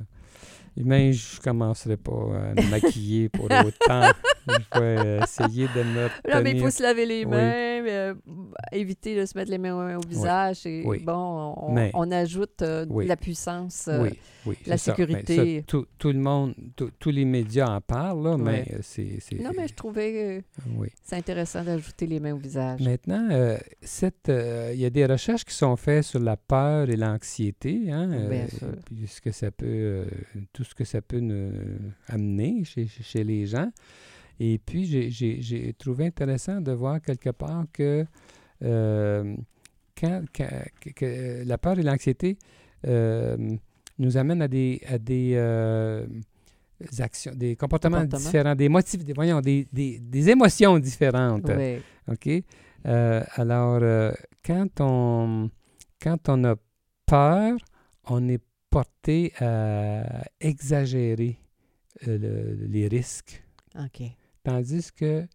mais 0.78 1.14
je 1.14 1.40
commencerai 1.40 1.96
pas 1.98 2.12
à 2.12 2.54
me 2.54 2.70
maquiller 2.70 3.30
pour 3.30 3.46
autant. 3.66 4.12
Je 4.50 4.80
vais 4.80 4.98
euh, 5.06 5.22
essayer 5.24 5.68
de 5.76 5.84
me 5.84 6.08
Non, 6.34 6.42
mais 6.44 6.52
il 6.52 6.60
faut 6.62 6.70
se 6.70 6.82
laver 6.84 7.06
les 7.06 7.26
Oui. 7.26 7.32
mains, 7.32 7.86
euh, 7.88 8.14
éviter 8.72 9.16
de 9.20 9.26
se 9.26 9.38
mettre 9.38 9.52
les 9.52 9.58
mains 9.58 9.98
au 9.98 10.02
visage. 10.08 10.66
Et 10.66 10.84
Oui. 10.86 11.00
bon, 11.00 11.54
on, 11.58 11.72
Mais- 11.74 11.92
on 11.94 12.10
ajoute 12.12 12.62
euh, 12.62 12.86
Oui. 12.90 13.06
la 13.08 13.16
puissance. 13.18 13.88
euh, 13.88 14.04
oui, 14.04 14.10
oui, 14.46 14.58
la 14.66 14.78
ça. 14.78 14.92
Sécurité. 14.96 15.60
ça, 15.60 15.64
tout, 15.68 15.86
tout 15.98 16.12
le 16.12 16.20
monde, 16.20 16.54
tout- 16.76 16.92
tous 17.00 17.12
les 17.12 17.26
médias 17.26 17.68
en 17.70 17.82
parlent, 17.82 18.24
là, 18.24 18.38
mais 18.38 18.66
euh, 18.74 18.78
c'est... 18.82 19.18
c'est- 19.20 19.36
Non, 19.42 19.52
mais 19.56 19.68
je 19.68 19.74
trouvais 19.74 20.14
que 20.14 20.60
Oui. 20.78 20.90
c'est 21.04 21.16
intéressant 21.18 21.64
d'ajouter 21.64 22.08
les 22.08 22.20
mains 22.20 22.34
au 22.34 22.38
visage. 22.38 22.80
Maintenant, 22.82 23.28
euh, 23.32 23.58
cette, 23.82 24.30
euh, 24.30 24.72
il 24.74 24.80
y 24.80 24.86
a 24.86 24.90
des 24.90 25.06
recherches 25.06 25.44
qui 25.46 25.54
sont 25.54 25.76
faites 25.76 26.04
sur 26.04 26.20
la 26.20 26.38
peur 26.38 26.90
et 26.90 26.96
l'anxiété, 26.96 27.92
hein, 27.92 28.10
euh, 28.12 28.30
Bien 28.30 28.48
sûr. 28.48 28.68
puis 28.86 29.08
ce 29.08 29.22
que 29.22 29.32
ça 29.32 29.52
peut, 29.52 29.66
euh, 29.68 30.06
tout 30.54 30.64
ce 30.64 30.74
que 30.76 30.84
ça 30.86 31.02
peut 31.02 31.20
nous 31.20 31.52
amener 32.08 32.64
chez- 32.64 32.88
chez 32.88 33.24
les 33.24 33.46
gens. 33.46 33.70
Et 34.40 34.60
puis, 34.60 34.86
j'ai- 34.86 35.74
trouvé 35.74 36.06
intéressant 36.08 36.62
de 36.62 36.72
voir 36.72 37.02
quelque 37.02 37.30
part 37.32 37.66
que, 37.74 38.06
euh, 38.64 39.36
quand, 40.00 40.24
quand- 40.36 40.94
que- 40.96 41.44
la 41.46 41.58
peur 41.58 41.80
et 41.80 41.84
l'anxiété 41.84 42.38
euh, 42.86 43.36
nous 43.98 44.18
amènent 44.18 44.44
à 44.44 44.48
des, 44.48 44.82
à 44.88 44.98
des 45.00 45.32
euh, 45.36 46.06
actions, 47.00 47.32
des 47.36 47.56
comportements, 47.56 47.98
Comportements. 48.02 48.26
différents, 48.30 48.56
des 48.56 48.70
motifs, 48.70 49.04
des, 49.04 49.14
voyons, 49.14 49.42
des, 49.42 49.68
des- 49.74 49.98
des 50.00 50.30
émotions 50.30 50.78
différentes. 50.78 51.50
Oui. 51.50 51.78
OK? 52.08 52.44
Alors, 52.86 53.82
quand, 54.46 54.80
on, 54.82 55.50
quand 56.02 56.30
on 56.30 56.44
a 56.44 56.56
peur, 57.06 57.58
on 58.06 58.30
est 58.30 58.42
porté 58.70 59.34
à 59.40 60.24
exagérer 60.40 61.40
le- 62.06 62.56
les 62.68 62.88
risques. 62.88 63.44
OK. 63.78 64.04
Tandis 64.48 64.94
que 64.94 65.28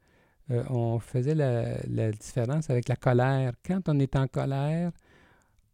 euh, 0.51 0.65
on 0.71 0.99
faisait 0.99 1.35
la, 1.35 1.77
la 1.87 2.11
différence 2.13 2.71
avec 2.71 2.89
la 2.89 2.97
colère. 2.97 3.53
Quand 3.63 3.87
on 3.91 3.99
est 4.01 4.17
en 4.17 4.27
colère, 4.27 4.91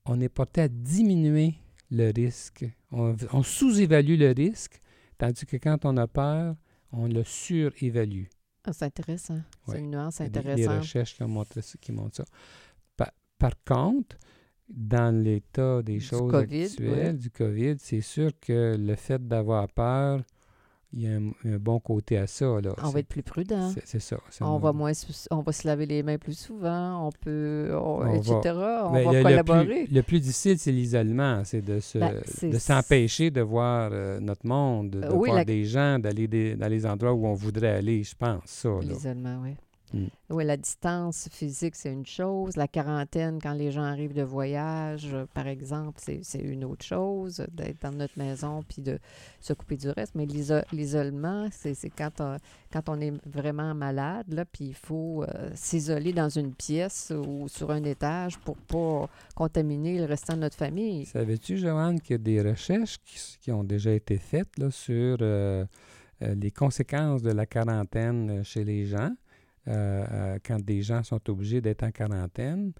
on 0.06 0.20
est 0.20 0.28
porté 0.28 0.62
à 0.62 0.68
diminuer 0.68 1.54
le 1.92 2.10
risque. 2.12 2.64
On, 2.90 3.14
on 3.32 3.44
sous-évalue 3.44 4.18
le 4.18 4.32
risque, 4.32 4.80
tandis 5.18 5.46
que 5.46 5.56
quand 5.56 5.84
on 5.84 5.96
a 5.98 6.08
peur, 6.08 6.56
on 6.90 7.06
le 7.06 7.22
surévalue. 7.22 8.24
Ah, 8.64 8.72
c'est 8.72 8.86
intéressant. 8.86 9.38
C'est 9.68 9.78
une 9.78 9.92
nuance 9.92 10.18
Il 10.18 10.22
y 10.22 10.26
a 10.26 10.28
des- 10.30 10.38
intéressante. 10.40 10.78
recherches 10.80 11.14
qui, 11.14 11.22
ont 11.22 11.28
montré 11.28 11.62
ça- 11.62 11.78
qui 11.80 11.92
montrent 11.92 12.16
ça. 12.16 12.24
Pa- 12.96 13.14
Par, 13.38 13.52
contre, 13.64 14.16
dans 14.68 15.14
l'état 15.14 15.80
des 15.82 15.98
Du 15.98 16.00
choses 16.00 16.28
COVID, 16.32 16.64
actuelles, 16.64 17.16
du 17.18 17.30
COVID, 17.30 17.76
c'est 17.78 18.00
sûr 18.00 18.32
que 18.40 18.76
le 18.76 18.96
fait 18.96 19.24
d'avoir 19.26 19.68
peur, 19.68 20.22
il 20.94 21.02
y 21.02 21.06
a 21.06 21.16
un, 21.16 21.28
un 21.44 21.58
bon 21.58 21.78
côté 21.80 22.16
à 22.16 22.26
ça. 22.26 22.46
Là. 22.62 22.74
On 22.82 22.88
va 22.88 23.00
être 23.00 23.08
plus 23.08 23.22
prudent. 23.22 23.70
c'est- 23.84 23.98
ça. 23.98 24.16
On 24.40 24.58
va 24.58 24.72
moins, 24.72 24.94
se- 24.94 25.26
on 25.30 25.42
va 25.42 25.52
se 25.52 25.66
laver 25.66 25.84
les 25.86 26.02
mains 26.02 26.16
plus 26.18 26.38
souvent, 26.38 27.06
on 27.06 27.10
peut, 27.12 27.70
on- 27.74 28.00
On 28.08 28.14
etc. 28.14 28.32
va- 28.54 28.88
on 28.88 28.92
Ben, 28.92 29.04
va 29.04 29.12
le- 29.12 29.18
le, 29.18 29.22
collaborer. 29.22 29.84
plus, 29.84 29.94
le 29.94 30.02
plus 30.02 30.20
difficile, 30.20 30.58
c'est 30.58 30.72
l'isolement. 30.72 31.42
C'est 31.44 31.60
de 31.60 31.80
se- 31.80 31.98
Ben, 31.98 32.14
c'est- 32.24 32.48
de 32.50 32.58
s'empêcher 32.58 33.30
de 33.30 33.40
voir 33.42 33.90
euh, 33.92 34.18
notre 34.20 34.46
monde, 34.46 34.90
de 34.90 35.08
oui, 35.12 35.28
voir 35.28 35.36
la- 35.38 35.44
des 35.44 35.64
gens, 35.64 35.98
d'aller 35.98 36.54
dans 36.56 36.68
les 36.68 36.86
endroits 36.86 37.12
où 37.12 37.26
on 37.26 37.34
voudrait 37.34 37.74
aller, 37.76 38.02
je 38.02 38.14
pense. 38.14 38.66
L'isolement, 38.80 39.40
oui. 39.42 39.54
Mm. 39.92 40.04
Oui, 40.30 40.44
la 40.44 40.56
distance 40.56 41.28
physique, 41.30 41.74
c'est 41.74 41.90
une 41.92 42.04
chose. 42.06 42.56
La 42.56 42.68
quarantaine, 42.68 43.38
quand 43.42 43.54
les 43.54 43.70
gens 43.70 43.82
arrivent 43.84 44.14
de 44.14 44.22
voyage, 44.22 45.08
euh, 45.14 45.24
par 45.32 45.46
exemple, 45.46 45.98
c'est 46.22 46.38
une 46.40 46.64
autre 46.64 46.84
chose, 46.84 47.44
d'être 47.52 47.80
dans 47.82 47.92
notre 47.92 48.18
maison 48.18 48.62
puis 48.68 48.82
de 48.82 48.98
se 49.40 49.52
couper 49.54 49.76
du 49.76 49.88
reste. 49.90 50.14
Mais 50.14 50.26
l'iso- 50.26 50.60
l'isolement, 50.72 51.48
c'est 51.50 51.74
quand, 51.90 52.20
on- 52.20 52.36
quand 52.72 52.88
on 52.88 53.00
est 53.00 53.12
vraiment 53.26 53.74
malade, 53.74 54.26
là, 54.32 54.44
puis 54.44 54.66
il 54.66 54.74
faut 54.74 55.24
euh, 55.24 55.50
s'isoler 55.54 56.12
dans 56.12 56.28
une 56.28 56.52
pièce 56.54 57.10
ou 57.10 57.48
sur 57.48 57.70
un 57.70 57.82
étage 57.84 58.38
pour 58.38 58.56
pas 58.56 59.08
contaminer 59.34 59.98
le 59.98 60.04
restant 60.04 60.34
de 60.34 60.40
notre 60.40 60.56
famille. 60.56 61.06
Savais-tu, 61.06 61.56
Joanne, 61.56 62.00
qu'il 62.00 62.12
y 62.12 62.14
a 62.14 62.18
des 62.18 62.42
recherches 62.42 62.98
qui, 63.40 63.50
ont 63.52 63.64
déjà 63.64 63.92
été 63.92 64.18
faites 64.18 64.58
là, 64.58 64.70
sur 64.70 65.16
euh, 65.22 65.64
les 66.20 66.50
conséquences 66.50 67.22
de 67.22 67.30
la 67.30 67.46
quarantaine 67.46 68.42
chez 68.44 68.64
les 68.64 68.84
gens, 68.86 69.10
euh, 69.68 70.06
euh, 70.10 70.38
quand 70.44 70.60
des 70.60 70.82
gens 70.82 71.02
sont 71.02 71.20
obligés 71.30 71.60
d'être 71.60 71.82
en 71.82 71.90
quarantaine 71.90 72.72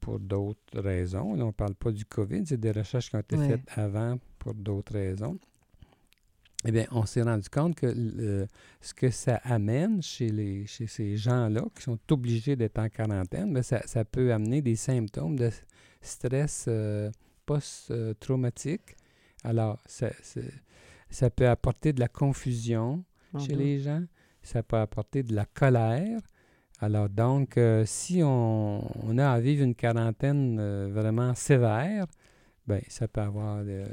pour 0.00 0.18
d'autres 0.20 0.80
raisons. 0.80 1.34
Là, 1.34 1.44
on 1.44 1.48
ne 1.48 1.52
parle 1.52 1.74
pas 1.74 1.90
du 1.90 2.04
COVID, 2.04 2.46
c'est 2.46 2.60
des 2.60 2.70
recherches 2.70 3.10
qui 3.10 3.16
ont 3.16 3.20
été 3.20 3.36
Ouais. 3.36 3.48
faites 3.48 3.68
avant 3.76 4.16
pour 4.38 4.54
d'autres 4.54 4.92
raisons. 4.92 5.38
Eh 6.64 6.72
bien, 6.72 6.86
on 6.90 7.06
s'est 7.06 7.22
rendu 7.22 7.48
compte 7.48 7.76
que 7.76 8.46
ce 8.80 8.92
que 8.94 9.10
ça 9.10 9.36
amène 9.44 10.02
chez, 10.02 10.28
les, 10.28 10.66
chez 10.66 10.86
ces 10.88 11.16
gens-là 11.16 11.62
qui 11.74 11.82
sont 11.82 11.98
obligés 12.10 12.56
d'être 12.56 12.78
en 12.80 12.88
quarantaine, 12.88 13.52
bien, 13.52 13.62
ça, 13.62 13.80
ça 13.86 14.04
peut 14.04 14.32
amener 14.32 14.60
des 14.60 14.74
symptômes 14.76 15.36
de 15.36 15.50
stress 16.02 16.64
euh, 16.68 17.10
post-traumatique. 17.46 18.96
Alors, 19.44 19.78
ça, 19.86 20.10
ça- 20.22 20.40
ça 21.10 21.30
peut 21.30 21.48
apporter 21.48 21.92
de 21.92 22.00
la 22.00 22.08
confusion 22.08 23.02
On 23.32 23.38
chez 23.38 23.54
les 23.54 23.78
gens, 23.80 24.04
ça 24.48 24.62
peut 24.62 24.78
apporter 24.78 25.22
de 25.22 25.34
la 25.34 25.44
colère. 25.44 26.20
Alors, 26.80 27.08
donc, 27.08 27.58
euh, 27.58 27.84
si 27.86 28.22
on, 28.24 28.80
a 29.18 29.30
à 29.30 29.40
vivre 29.40 29.62
une 29.62 29.74
quarantaine 29.74 30.58
euh, 30.58 30.88
vraiment 30.90 31.34
sévère, 31.34 32.06
ben, 32.66 32.80
ça 32.88 33.08
peut 33.08 33.20
avoir 33.20 33.58
euh, 33.66 33.86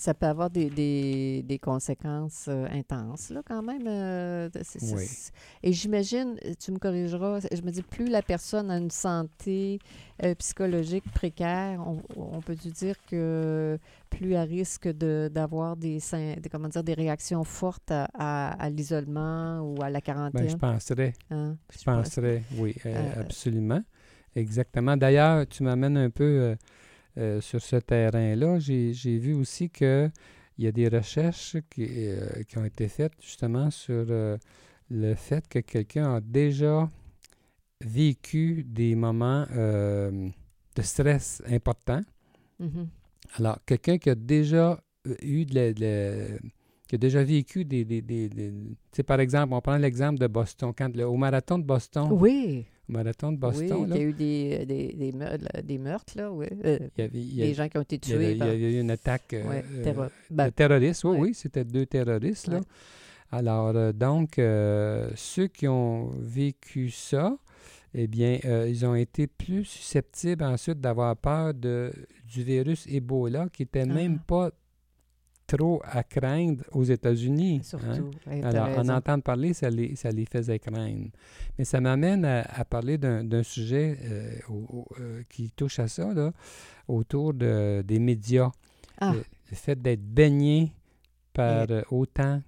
Ça 0.00 0.14
peut 0.14 0.26
avoir 0.26 0.48
des, 0.48 0.70
des, 0.70 1.42
des 1.42 1.58
conséquences 1.58 2.46
euh, 2.48 2.66
intenses, 2.70 3.30
là, 3.30 3.42
quand 3.44 3.62
même. 3.62 3.84
euh, 3.88 4.48
c'est- 4.62 4.78
c'est- 4.78 4.94
Oui. 4.94 5.04
c'est- 5.04 5.32
Et 5.64 5.72
j'imagine, 5.72 6.36
euh, 6.44 6.52
tu 6.56 6.70
me 6.70 6.78
corrigeras, 6.78 7.40
je 7.52 7.60
me 7.62 7.70
dis, 7.72 7.82
plus 7.82 8.06
la 8.08 8.22
personne 8.22 8.70
a 8.70 8.78
une 8.78 8.92
santé 8.92 9.80
euh, 10.22 10.36
psychologique 10.36 11.02
précaire, 11.12 11.80
on, 11.84 12.00
on 12.16 12.40
peut-tu 12.40 12.68
dire 12.70 12.94
que 13.10 13.76
plus 14.08 14.34
elle 14.34 14.48
risque 14.48 14.86
de- 14.86 15.28
d'avoir 15.32 15.76
des, 15.76 15.98
des, 16.40 16.48
comment 16.48 16.68
dire, 16.68 16.84
des 16.84 16.94
réactions 16.94 17.42
fortes 17.42 17.90
à, 17.90 18.08
à- 18.14 18.50
à 18.62 18.70
l'isolement 18.70 19.60
ou 19.62 19.82
à 19.82 19.90
la 19.90 19.98
ben, 19.98 20.02
quarantaine? 20.02 20.48
je 20.48 20.56
penserais, 20.56 21.12
hein? 21.32 21.56
je 21.72 21.78
Je 21.80 21.84
pense- 21.84 22.04
penserais, 22.04 22.42
oui, 22.56 22.76
absolument. 23.18 23.82
Exactement. 24.36 24.96
D'ailleurs, 24.96 25.44
tu 25.48 25.64
m'amènes 25.64 25.96
un 25.96 26.10
peu 26.10 26.56
euh, 27.16 27.40
sur 27.40 27.60
ce 27.62 27.76
terrain-là. 27.76 28.58
J'ai 28.58 29.18
vu 29.18 29.34
aussi 29.34 29.70
qu'il 29.70 30.12
y 30.58 30.66
a 30.66 30.72
des 30.72 30.88
recherches 30.88 31.56
qui, 31.70 31.86
euh, 31.88 32.42
qui 32.46 32.58
ont 32.58 32.64
été 32.64 32.88
faites 32.88 33.12
justement 33.20 33.70
sur 33.70 34.06
euh, 34.10 34.36
le 34.90 35.14
fait 35.14 35.46
que 35.48 35.60
quelqu'un 35.60 36.16
a 36.16 36.20
déjà 36.20 36.88
vécu 37.80 38.64
des 38.64 38.94
moments 38.94 39.46
de 39.52 40.82
stress 40.82 41.42
importants. 41.48 42.02
Mhm. 42.58 42.88
Alors, 43.36 43.58
quelqu'un 43.66 43.98
qui 43.98 44.10
a 44.10 44.14
déjà 44.14 44.80
eu 45.22 45.44
de 45.44 45.54
la- 45.54 45.72
de 45.72 45.80
la- 45.80 46.38
qui 46.88 46.94
a 46.94 46.98
déjà 46.98 47.22
vécu 47.22 47.64
des... 47.64 47.84
des, 47.84 48.00
des- 48.02 48.28
des- 48.28 48.50
tu 48.50 48.76
sais, 48.92 49.02
par 49.02 49.20
exemple, 49.20 49.52
on 49.54 49.60
prend 49.60 49.76
l'exemple 49.76 50.18
de 50.18 50.26
Boston. 50.26 50.72
Quand 50.76 50.94
le- 50.96 51.06
au 51.06 51.16
marathon 51.16 51.58
de 51.58 51.64
Boston, 51.64 52.08
Oui, 52.10 52.66
marathon 52.88 53.32
de 53.32 53.36
oui, 53.36 53.40
Boston, 53.40 53.86
il 53.90 53.96
y 53.96 53.98
a 53.98 54.02
eu 54.02 54.12
des, 54.12 54.66
des, 54.66 54.92
des, 54.94 55.12
meurtres, 55.12 55.62
des 55.62 55.78
meurtres, 55.78 56.12
là, 56.16 56.32
oui. 56.32 56.46
Euh, 56.64 56.78
il 56.96 57.00
y 57.02 57.04
avait, 57.04 57.18
il 57.18 57.34
y 57.34 57.42
a- 57.42 57.46
des 57.46 57.54
gens 57.54 57.68
qui 57.68 57.78
ont 57.78 57.82
été 57.82 57.98
tués 57.98 58.30
il 58.32 58.36
y 58.36 58.38
par... 58.38 58.48
a 58.48 58.54
eu 58.54 58.80
une 58.80 58.90
attaque 58.90 59.32
euh, 59.34 59.48
Ouais, 59.48 59.64
euh, 59.74 59.82
terro- 59.84 60.04
de 60.04 60.10
ben, 60.30 60.50
terroristes. 60.50 61.04
Oui, 61.04 61.10
ouais. 61.12 61.20
oui, 61.20 61.34
c'était 61.34 61.64
deux 61.64 61.86
terroristes. 61.86 62.48
Là. 62.48 62.58
Ouais. 62.58 62.64
Alors, 63.30 63.72
euh, 63.76 63.92
donc, 63.92 64.38
euh, 64.38 65.10
ceux 65.14 65.48
qui 65.48 65.68
ont 65.68 66.10
vécu 66.18 66.90
ça, 66.90 67.36
eh 67.94 68.06
bien, 68.06 68.38
euh, 68.44 68.66
ils 68.68 68.86
ont 68.86 68.94
été 68.94 69.26
plus 69.26 69.64
susceptibles 69.64 70.44
ensuite 70.44 70.80
d'avoir 70.80 71.16
peur 71.16 71.52
de, 71.54 71.92
du 72.26 72.42
virus 72.42 72.86
Ebola, 72.86 73.48
qui 73.52 73.62
n'était 73.62 73.84
même 73.86 74.16
Ah. 74.20 74.24
pas 74.26 74.50
trop 75.48 75.80
à 75.84 76.04
craindre 76.04 76.62
aux 76.72 76.84
États-Unis. 76.84 77.56
hein? 77.56 77.62
Surtout. 77.64 78.10
Alors, 78.44 78.68
en 78.78 78.88
entendre 78.96 79.22
parler, 79.24 79.52
ça 79.54 79.68
les, 79.70 79.96
ça 79.96 80.10
les 80.10 80.26
faisait 80.26 80.58
craindre. 80.60 81.08
Mais 81.58 81.64
ça 81.64 81.80
m'amène 81.80 82.24
à, 82.24 82.42
à 82.42 82.64
parler 82.64 82.98
d'un 82.98 83.42
sujet 83.42 83.98
euh, 84.04 84.30
au- 84.48 84.66
au- 84.78 84.86
euh, 85.00 85.22
qui 85.28 85.50
touche 85.50 85.78
à 85.80 85.88
ça, 85.88 86.12
là, 86.14 86.32
autour 86.86 87.34
de, 87.34 87.82
des 87.82 87.98
médias. 87.98 88.50
Ah, 89.00 89.12
Le, 89.14 89.18
le 89.50 89.56
fait 89.56 89.80
d'être 89.80 90.02
baigné 90.04 90.72
par 91.32 91.66
autant 91.90 92.42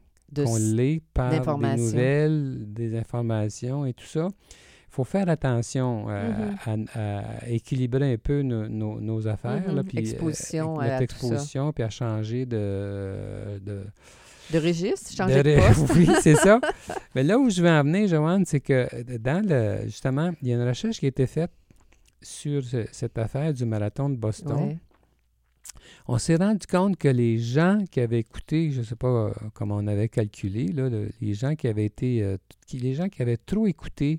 qu'on 0.44 0.56
l'est, 0.76 1.00
par 1.14 1.30
des 1.40 1.62
nouvelles, 1.76 2.72
des 2.72 2.96
informations 2.96 3.86
et 3.86 3.94
tout 3.94 4.06
ça. 4.06 4.28
Il 4.90 4.94
faut 4.96 5.04
faire 5.04 5.28
attention 5.28 6.08
à, 6.08 6.22
Mhm. 6.24 6.86
à- 6.94 7.18
à 7.44 7.48
équilibrer 7.48 8.14
un 8.14 8.18
peu 8.18 8.42
nos, 8.42 8.66
nos- 8.68 9.00
nos 9.00 9.28
affaires. 9.28 9.72
là, 9.72 9.82
Mhm. 9.82 9.84
puis, 9.84 9.98
euh, 9.98 10.00
Exposition 10.00 10.74
notre 10.74 10.82
à 10.82 10.86
tout 10.86 10.96
ça. 10.98 11.02
exposition, 11.04 11.72
puis 11.72 11.84
à 11.84 11.90
changer 11.90 12.44
de, 12.44 13.60
de, 13.64 13.84
De 14.52 14.58
registre, 14.58 15.12
changer 15.14 15.42
De 15.44 15.50
de, 15.50 15.56
poste. 15.56 15.92
oui, 15.96 16.08
c'est 16.20 16.34
ça. 16.34 16.60
Mais 17.14 17.22
là 17.22 17.38
où 17.38 17.48
je 17.48 17.62
veux 17.62 17.68
en 17.70 17.84
venir, 17.84 18.08
Joanne, 18.08 18.44
c'est 18.44 18.58
que 18.58 18.88
euh, 18.92 19.18
dans 19.18 19.46
le, 19.46 19.84
justement, 19.86 20.32
il 20.42 20.48
y 20.48 20.52
a 20.52 20.56
une 20.56 20.66
recherche 20.68 20.98
qui 20.98 21.06
a 21.06 21.08
été 21.08 21.26
faite 21.28 21.52
sur 22.20 22.64
ce- 22.64 22.86
cette 22.90 23.16
affaire 23.16 23.54
du 23.54 23.64
marathon 23.64 24.10
de 24.10 24.16
Boston. 24.16 24.70
Ouais. 24.70 24.78
On 26.08 26.18
s'est 26.18 26.34
rendu 26.34 26.66
compte 26.66 26.96
que 26.96 27.06
les 27.08 27.38
gens 27.38 27.78
qui 27.90 28.00
avaient 28.00 28.18
écouté, 28.18 28.72
je 28.72 28.80
ne 28.80 28.84
sais 28.84 28.96
pas 28.96 29.06
euh, 29.06 29.30
comment 29.54 29.76
on 29.76 29.86
avait 29.86 30.08
calculé, 30.08 30.66
là, 30.66 30.88
le- 30.88 31.10
les 31.20 31.34
gens 31.34 31.54
qui 31.54 31.68
avaient 31.68 31.84
été, 31.84 32.22
euh, 32.24 32.36
qui- 32.66 32.78
les 32.80 32.94
gens 32.94 33.08
qui 33.08 33.22
avaient 33.22 33.36
trop 33.36 33.68
écouté 33.68 34.18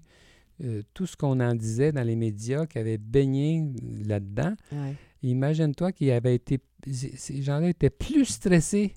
euh, 0.63 0.81
tout 0.93 1.05
ce 1.05 1.15
qu'on 1.17 1.39
en 1.39 1.53
disait 1.55 1.91
dans 1.91 2.03
les 2.03 2.15
médias, 2.15 2.65
qui 2.65 2.77
avaient 2.77 2.97
baigné 2.97 3.63
là-dedans, 4.05 4.53
Ouais. 4.71 4.95
imagine-toi 5.23 5.91
qu'ils 5.91 6.11
avaient 6.11 6.35
été, 6.35 6.59
ces 6.91 7.41
gens-là 7.41 7.69
étaient 7.69 7.89
plus 7.89 8.25
stressés 8.25 8.93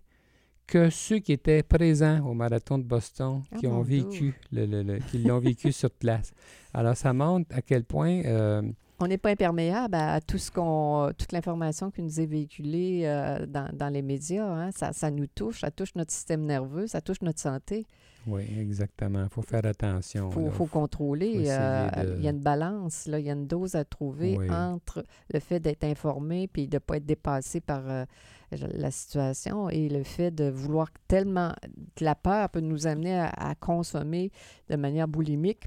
que 0.66 0.88
ceux 0.90 1.18
qui 1.18 1.32
étaient 1.32 1.62
présents 1.62 2.24
au 2.26 2.32
marathon 2.34 2.78
de 2.78 2.84
Boston, 2.84 3.42
Ah, 3.52 3.56
qui 3.58 3.66
ont 3.66 3.82
vécu, 3.82 4.34
le, 4.50 4.64
le- 4.66 4.82
le- 4.82 4.98
qui 4.98 5.18
l'ont 5.18 5.38
vécu 5.38 5.72
sur 5.72 5.90
place. 5.90 6.32
Alors, 6.72 6.96
ça 6.96 7.12
montre 7.12 7.54
à 7.54 7.60
quel 7.60 7.84
point 7.84 8.22
euh, 8.24 8.62
On 9.04 9.08
n'est 9.08 9.18
pas 9.18 9.30
imperméable 9.30 9.94
à, 9.94 10.14
à 10.14 10.20
tout 10.20 10.38
ce 10.38 10.50
qu'on, 10.50 11.10
toute 11.18 11.32
l'information 11.32 11.90
qui 11.90 12.02
nous 12.02 12.20
est 12.20 12.26
véhiculée 12.26 13.02
euh, 13.04 13.44
dans, 13.46 13.68
dans 13.76 13.88
les 13.90 14.00
médias. 14.02 14.46
hein. 14.46 14.70
Ça, 14.74 14.92
ça 14.94 15.10
nous 15.10 15.26
touche, 15.26 15.60
ça 15.60 15.70
touche 15.70 15.94
notre 15.94 16.10
système 16.12 16.40
nerveux, 16.46 16.86
ça 16.86 17.00
touche 17.02 17.20
notre 17.20 17.40
santé. 17.40 17.86
oui, 18.26 18.44
exactement. 18.58 19.24
Il 19.24 19.28
faut 19.28 19.42
faire 19.42 19.66
attention. 19.66 20.30
Il 20.30 20.50
faut, 20.50 20.64
contrôler. 20.66 21.44
faut 21.44 21.50
euh, 21.50 21.90
de- 22.04 22.14
Il 22.18 22.24
y 22.24 22.28
a 22.28 22.30
une 22.30 22.40
balance, 22.40 23.06
là, 23.06 23.18
il 23.18 23.26
y 23.26 23.30
a 23.30 23.34
une 23.34 23.46
dose 23.46 23.74
à 23.74 23.84
trouver 23.84 24.36
Oui. 24.38 24.50
entre 24.50 25.04
le 25.32 25.40
fait 25.40 25.60
d'être 25.60 25.84
informé 25.84 26.48
puis 26.48 26.66
de 26.66 26.76
ne 26.76 26.78
pas 26.78 26.96
être 26.96 27.04
dépassé 27.04 27.60
par 27.60 27.82
euh, 27.86 28.04
la 28.52 28.90
situation 28.90 29.68
et 29.68 29.88
le 29.90 30.02
fait 30.04 30.30
de 30.30 30.48
vouloir 30.48 30.88
tellement. 31.08 31.52
que 31.96 32.04
la 32.04 32.14
peur 32.14 32.48
peut 32.48 32.60
nous 32.60 32.86
amener 32.86 33.14
à, 33.18 33.28
à 33.28 33.54
consommer 33.54 34.30
de 34.70 34.76
manière 34.76 35.08
boulimique 35.08 35.64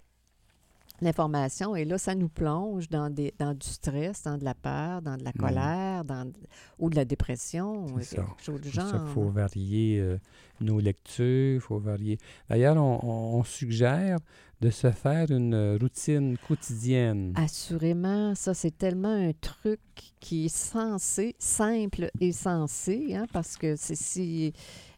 l'information. 1.05 1.75
Et 1.75 1.85
là, 1.85 1.97
ça 1.97 2.15
nous 2.15 2.29
plonge 2.29 2.89
dans, 2.89 3.09
des, 3.09 3.33
dans 3.39 3.53
du 3.53 3.67
stress, 3.67 4.23
dans 4.23 4.37
de 4.37 4.43
la 4.45 4.53
peur, 4.55 5.01
dans 5.01 5.17
de 5.17 5.23
la 5.23 5.31
Mm. 5.31 5.39
colère, 5.39 6.05
dans, 6.05 6.31
ou 6.79 6.89
de 6.89 6.95
la 6.95 7.05
dépression, 7.05 7.85
ou 7.85 7.99
quelque 7.99 8.41
chose 8.41 8.61
du 8.61 8.69
genre. 8.69 8.89
qu'il 8.91 9.13
faut 9.13 9.29
varier 9.29 9.99
euh, 9.99 10.17
nos 10.61 10.79
lectures, 10.79 11.55
il 11.55 11.59
faut 11.59 11.79
varier. 11.79 12.17
D'ailleurs, 12.49 12.77
on, 12.77 13.43
suggère 13.43 14.17
de 14.59 14.71
se 14.71 14.89
faire 14.91 15.29
une 15.29 15.53
euh, 15.53 15.77
routine 15.79 16.35
quotidienne. 16.47 17.33
Assurément, 17.35 18.33
ça 18.33 18.53
c'est 18.55 18.75
tellement 18.75 19.13
un 19.13 19.31
truc 19.39 19.79
qui 20.19 20.45
est 20.45 20.55
censé, 20.55 21.35
simple 21.37 22.09
et 22.19 22.31
sensé, 22.31 23.13
hein, 23.15 23.27
parce 23.31 23.55
que 23.55 23.75
c'est 23.75 23.95
si 23.95 24.53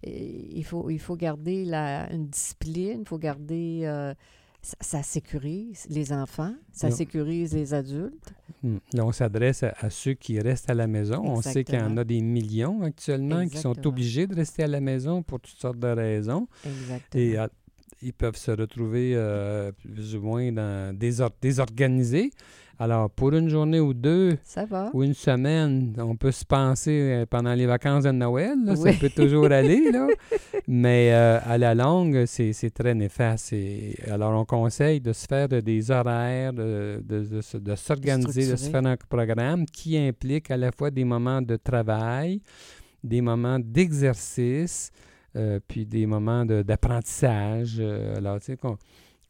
euh, 0.07 0.09
il 0.09 0.63
faut 0.63 0.89
il 0.89 0.99
faut 0.99 1.17
garder 1.17 1.65
la, 1.65 2.09
une 2.13 2.27
discipline, 2.27 3.01
il 3.01 3.07
faut 3.07 3.17
garder 3.17 3.81
euh, 3.83 4.13
ça, 4.61 4.75
ça 4.81 5.03
sécurise 5.03 5.85
les 5.89 6.11
enfants, 6.11 6.53
ça 6.71 6.89
Non. 6.89 6.95
sécurise 6.95 7.53
les 7.53 7.73
adultes. 7.73 8.33
Hmm. 8.61 8.77
Là, 8.93 9.05
on 9.05 9.11
s'adresse 9.11 9.63
à, 9.63 9.73
à 9.79 9.89
ceux 9.89 10.13
qui 10.13 10.39
restent 10.39 10.69
à 10.69 10.73
la 10.73 10.87
maison. 10.87 11.21
On 11.23 11.41
sait 11.41 11.63
qu'il 11.63 11.75
y 11.75 11.81
en 11.81 11.95
a 11.97 12.03
des 12.03 12.21
millions 12.21 12.81
actuellement 12.81 13.47
qui 13.47 13.57
sont 13.57 13.87
obligés 13.87 14.27
de 14.27 14.35
rester 14.35 14.63
à 14.63 14.67
la 14.67 14.81
maison 14.81 15.23
pour 15.23 15.39
toutes 15.39 15.57
sortes 15.57 15.79
de 15.79 15.87
raisons. 15.87 16.47
Exactement. 16.65 17.23
Et 17.23 17.37
ah, 17.37 17.49
ils 18.01 18.13
peuvent 18.13 18.35
se 18.37 18.51
retrouver 18.51 19.13
euh, 19.15 19.71
plus 19.71 20.15
ou 20.15 20.21
moins 20.21 20.51
dans, 20.51 20.93
désor- 20.97 21.31
désorganisés. 21.41 22.31
Alors, 22.81 23.09
pour 23.09 23.33
une 23.33 23.49
journée 23.49 23.81
ou 23.81 23.93
deux, 23.93 24.37
ça 24.43 24.63
va. 24.65 24.89
ou 24.93 25.03
une 25.03 25.13
semaine, 25.13 25.93
on 25.97 26.15
peut 26.15 26.31
se 26.31 26.45
penser 26.45 26.91
euh, 27.11 27.25
pendant 27.29 27.53
les 27.53 27.65
vacances 27.65 28.05
de 28.05 28.11
Noël, 28.11 28.55
là, 28.63 28.73
Oui. 28.77 28.93
ça 28.93 28.97
peut 28.97 29.09
toujours 29.09 29.45
aller, 29.51 29.91
là. 29.91 30.07
mais 30.65 31.11
euh, 31.13 31.39
à 31.45 31.57
la 31.57 31.75
longue, 31.75 32.23
c'est 32.25 32.53
très 32.73 32.95
néfaste. 32.95 33.51
Et 33.51 33.95
alors, 34.09 34.31
on 34.39 34.45
conseille 34.45 35.01
de 35.01 35.11
se 35.11 35.25
faire 35.27 35.49
de- 35.49 35.59
des 35.59 35.91
horaires, 35.91 36.53
de, 36.53 37.03
de- 37.05 37.25
de 37.25 37.41
se- 37.41 37.57
de 37.57 37.75
s'organiser, 37.75 38.49
de, 38.51 38.55
se 38.55 38.69
faire 38.69 38.85
un 38.85 38.95
programme 39.09 39.65
qui 39.65 39.97
implique 39.97 40.49
à 40.49 40.55
la 40.55 40.71
fois 40.71 40.89
des 40.89 41.03
moments 41.03 41.41
de 41.41 41.57
travail, 41.57 42.41
des 43.03 43.19
moments 43.19 43.59
d'exercice, 43.59 44.91
euh, 45.35 45.59
puis 45.67 45.85
des 45.85 46.05
moments 46.05 46.45
d'apprentissage. 46.45 47.79
Alors, 48.15 48.39
tu 48.39 48.45
sais, 48.45 48.57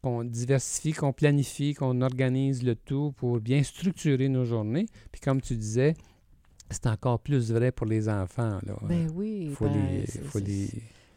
qu'on 0.02 0.24
diversifie, 0.24 0.92
qu'on 0.92 1.12
planifie, 1.12 1.74
qu'on 1.74 2.00
organise 2.00 2.62
le 2.62 2.74
tout 2.74 3.12
pour 3.16 3.38
bien 3.40 3.62
structurer 3.62 4.28
nos 4.28 4.44
journées. 4.44 4.86
Puis 5.12 5.20
comme 5.20 5.40
tu 5.40 5.54
disais, 5.56 5.94
c'est 6.70 6.86
encore 6.86 7.20
plus 7.20 7.52
vrai 7.52 7.72
pour 7.72 7.86
les 7.86 8.08
enfants. 8.08 8.58
Là. 8.66 8.74
Ben 8.82 9.10
oui, 9.14 9.50
faut 9.54 9.66
ben, 9.66 9.74
les, 9.74 10.06
faut 10.06 10.38
c'est- 10.38 10.46
les, 10.46 10.68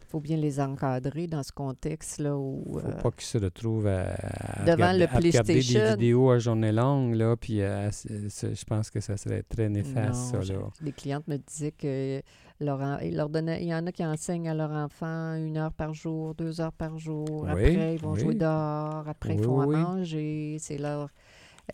faut 0.10 0.20
bien 0.20 0.38
les 0.38 0.60
encadrer 0.60 1.26
dans 1.28 1.42
ce 1.42 1.52
contexte-là 1.52 2.38
où 2.38 2.80
faut 2.80 2.88
euh, 2.88 3.02
pas 3.02 3.10
qu'ils 3.12 3.26
se 3.26 3.38
retrouvent 3.40 3.88
à, 3.88 4.14
à 4.14 4.64
Devant 4.64 4.74
regarder, 4.74 5.00
le 5.00 5.06
à 5.08 5.18
regarder 5.18 5.54
des 5.56 5.60
vidéos 5.92 6.30
à 6.30 6.38
journée 6.40 6.72
longue, 6.72 7.16
là, 7.16 7.36
puis 7.36 7.64
à- 7.64 7.90
je 7.90 8.64
pense 8.66 8.90
que 8.92 9.00
ça 9.00 9.18
serait 9.18 9.42
très 9.44 9.70
néfaste, 9.70 10.34
Non, 10.34 10.44
ça, 10.44 10.54
là. 10.54 10.60
Les 10.82 10.92
clientes 10.92 11.28
me 11.28 11.38
disaient 11.38 11.72
que 11.72 12.22
leur 12.64 13.02
ils 13.04 13.16
leur 13.16 13.30
donnaient- 13.30 13.62
il 13.62 13.68
y 13.68 13.74
en 13.76 13.86
a 13.86 13.92
qui 13.92 14.06
enseignent 14.06 14.50
à 14.50 14.54
leur 14.54 14.72
enfant 14.72 15.36
une 15.36 15.58
heure 15.58 15.74
par 15.74 15.94
jour, 15.94 16.34
deux 16.36 16.60
heures 16.62 16.74
par 16.74 16.98
jour. 16.98 17.28
Oui, 17.44 17.50
après, 17.50 17.96
ils 17.96 18.00
vont 18.02 18.14
oui. 18.14 18.20
jouer 18.22 18.36
dehors. 18.36 19.08
Après, 19.08 19.34
Oui, 19.34 19.40
ils 19.40 19.44
font 19.44 19.62
à 19.62 19.66
manger. 19.68 20.58
C'est 20.60 20.78
leur. 20.78 21.10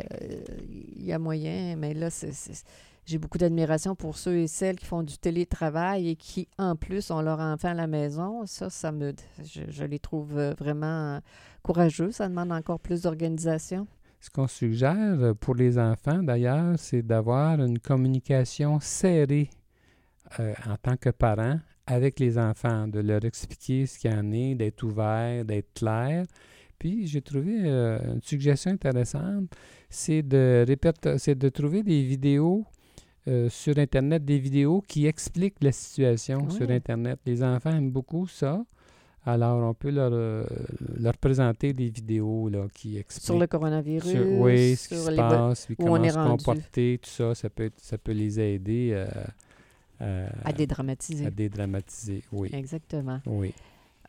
euh, 0.01 0.05
Il 0.95 1.05
y 1.05 1.13
a 1.13 1.19
moyen, 1.19 1.75
mais 1.77 1.93
là, 1.93 2.09
c'est- 2.09 2.31
c'est- 2.33 2.63
j'ai 3.05 3.17
beaucoup 3.17 3.37
d'admiration 3.39 3.95
pour 3.95 4.17
ceux 4.17 4.37
et 4.37 4.47
celles 4.47 4.75
qui 4.77 4.85
font 4.85 5.01
du 5.01 5.17
télétravail 5.17 6.09
et 6.09 6.15
qui, 6.15 6.47
en 6.59 6.75
plus, 6.75 7.09
ont 7.09 7.21
leur 7.21 7.39
enfant 7.39 7.69
à 7.69 7.73
la 7.73 7.87
maison. 7.87 8.45
Ça, 8.45 8.69
ça 8.69 8.91
me. 8.91 9.13
Je, 9.43 9.61
je 9.69 9.83
les 9.85 9.97
trouve 9.99 10.37
euh, 10.37 10.53
vraiment 10.59 11.19
courageux. 11.63 12.11
Ça 12.11 12.27
demande 12.29 12.51
encore 12.51 12.79
plus 12.79 13.01
d'organisation. 13.03 13.87
Ce 14.21 14.29
qu'on 14.29 14.47
suggère 14.47 15.33
pour 15.39 15.55
les 15.55 15.79
enfants, 15.79 16.21
d'ailleurs, 16.21 16.75
c'est 16.77 17.01
d'avoir 17.01 17.59
une 17.59 17.79
communication 17.79 18.79
serrée 18.81 19.49
euh, 20.39 20.53
en 20.67 20.75
tant 20.77 20.97
que 20.97 21.09
parent 21.09 21.59
avec 21.87 22.19
les 22.19 22.37
enfants, 22.37 22.87
de 22.87 22.99
leur 22.99 23.23
expliquer 23.25 23.85
ce 23.87 23.97
qu'il 23.97 24.11
y 24.11 24.13
en 24.13 24.31
est, 24.31 24.55
d'être 24.55 24.83
ouvert, 24.83 25.43
d'être 25.45 25.73
clair. 25.73 26.25
Puis 26.77 27.07
j'ai 27.07 27.21
trouvé 27.21 27.61
euh, 27.65 27.97
une 28.13 28.21
suggestion 28.21 28.71
intéressante, 28.71 29.45
c'est 29.89 30.21
de, 30.21 30.63
répéter- 30.67 31.17
c'est 31.17 31.35
de 31.35 31.49
trouver 31.49 31.83
des 31.83 32.03
vidéos 32.03 32.63
euh, 33.27 33.49
sur 33.49 33.77
Internet, 33.77 34.23
des 34.23 34.39
vidéos 34.39 34.81
qui 34.87 35.05
expliquent 35.07 35.61
la 35.61 35.71
situation 35.71 36.49
sur. 36.49 36.69
Internet. 36.69 37.19
Les 37.25 37.43
enfants 37.43 37.71
aiment 37.75 37.91
beaucoup 37.91 38.27
ça. 38.27 38.63
Alors, 39.25 39.61
on 39.69 39.73
peut 39.73 39.89
leur, 39.91 40.11
euh, 40.13 40.45
leur 40.97 41.17
présenter 41.17 41.73
des 41.73 41.89
vidéos 41.89 42.47
là, 42.49 42.67
qui 42.73 42.97
expliquent 42.97 43.25
Sur 43.25 43.37
le 43.37 43.47
coronavirus. 43.47 44.09
sur- 44.09 44.39
oui, 44.39 44.75
ce 44.77 44.87
qui 44.87 44.95
se 44.95 45.11
passe, 45.15 45.67
où 45.69 45.75
comment 45.75 45.91
on 45.93 46.03
est 46.03 46.09
se 46.11 46.15
rendu. 46.17 46.43
comporter, 46.43 46.99
tout 47.03 47.09
ça, 47.09 47.35
ça 47.35 47.49
peut, 47.49 47.65
être- 47.65 47.79
ça 47.79 47.97
peut 47.97 48.13
les 48.13 48.39
aider 48.39 49.05
euh, 50.01 50.27
à, 50.45 50.53
dédramatiser. 50.53 51.25
à 51.25 51.31
dédramatiser. 51.31 52.23
Oui, 52.31 52.49
Exactement. 52.53 53.19
oui. 53.25 53.53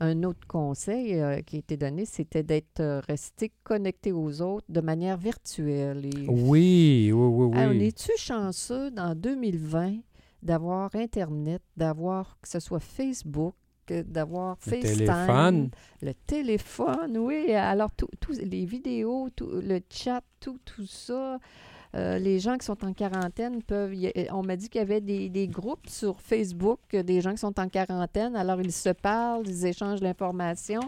Un 0.03 0.22
autre 0.22 0.46
conseil 0.46 1.14
euh, 1.20 1.42
qui 1.42 1.57
a 1.57 1.59
été 1.59 1.76
donné, 1.76 2.07
c'était 2.07 2.42
d'être 2.42 2.81
euh, 2.81 3.00
resté 3.07 3.53
connecté 3.62 4.12
aux 4.12 4.40
autres 4.40 4.64
de 4.70 4.81
manière 4.81 5.18
virtuelle. 5.18 6.07
Et- 6.07 6.26
Oui, 6.29 7.11
oui, 7.12 7.12
oui, 7.12 7.50
Ah, 7.55 7.66
on 7.66 7.70
oui. 7.72 7.85
est-tu 7.88 8.12
chanceux 8.16 8.90
dans 8.90 9.14
2020 9.14 9.98
d'avoir 10.42 10.94
Internet, 10.94 11.61
d'avoir 11.76 12.38
que 12.40 12.48
ce 12.48 12.61
soit 12.61 12.81
Facebook, 12.81 13.55
d'avoir 13.90 14.57
Le 14.66 14.70
FaceTime, 14.70 14.96
téléphone. 14.96 15.70
le 16.00 16.14
téléphone, 16.14 17.18
oui. 17.18 17.53
Alors, 17.53 17.90
tous 17.92 18.38
les 18.40 18.64
vidéos, 18.64 19.29
tout, 19.37 19.50
le 19.50 19.81
chat, 19.90 20.22
tout, 20.38 20.59
tout 20.64 20.87
ça. 20.87 21.38
Euh, 21.94 22.18
les 22.18 22.38
gens 22.38 22.57
qui 22.57 22.66
sont 22.66 22.85
en 22.85 22.92
quarantaine 22.92 23.62
peuvent. 23.62 23.92
a- 23.92 24.35
on 24.35 24.42
m'a 24.42 24.57
dit 24.57 24.68
qu'il 24.68 24.79
y 24.81 24.83
avait 24.83 25.00
des, 25.00 25.29
des 25.29 25.48
groupes 25.48 25.88
sur 25.88 26.20
Facebook, 26.20 26.79
euh, 26.94 27.03
des 27.03 27.20
gens 27.20 27.33
qui 27.33 27.38
sont 27.38 27.59
en 27.59 27.68
quarantaine. 27.68 28.37
Alors, 28.37 28.61
ils 28.61 28.72
se 28.72 28.90
parlent, 28.90 29.46
ils 29.46 29.66
échangent 29.66 30.00
l'information. 30.00 30.83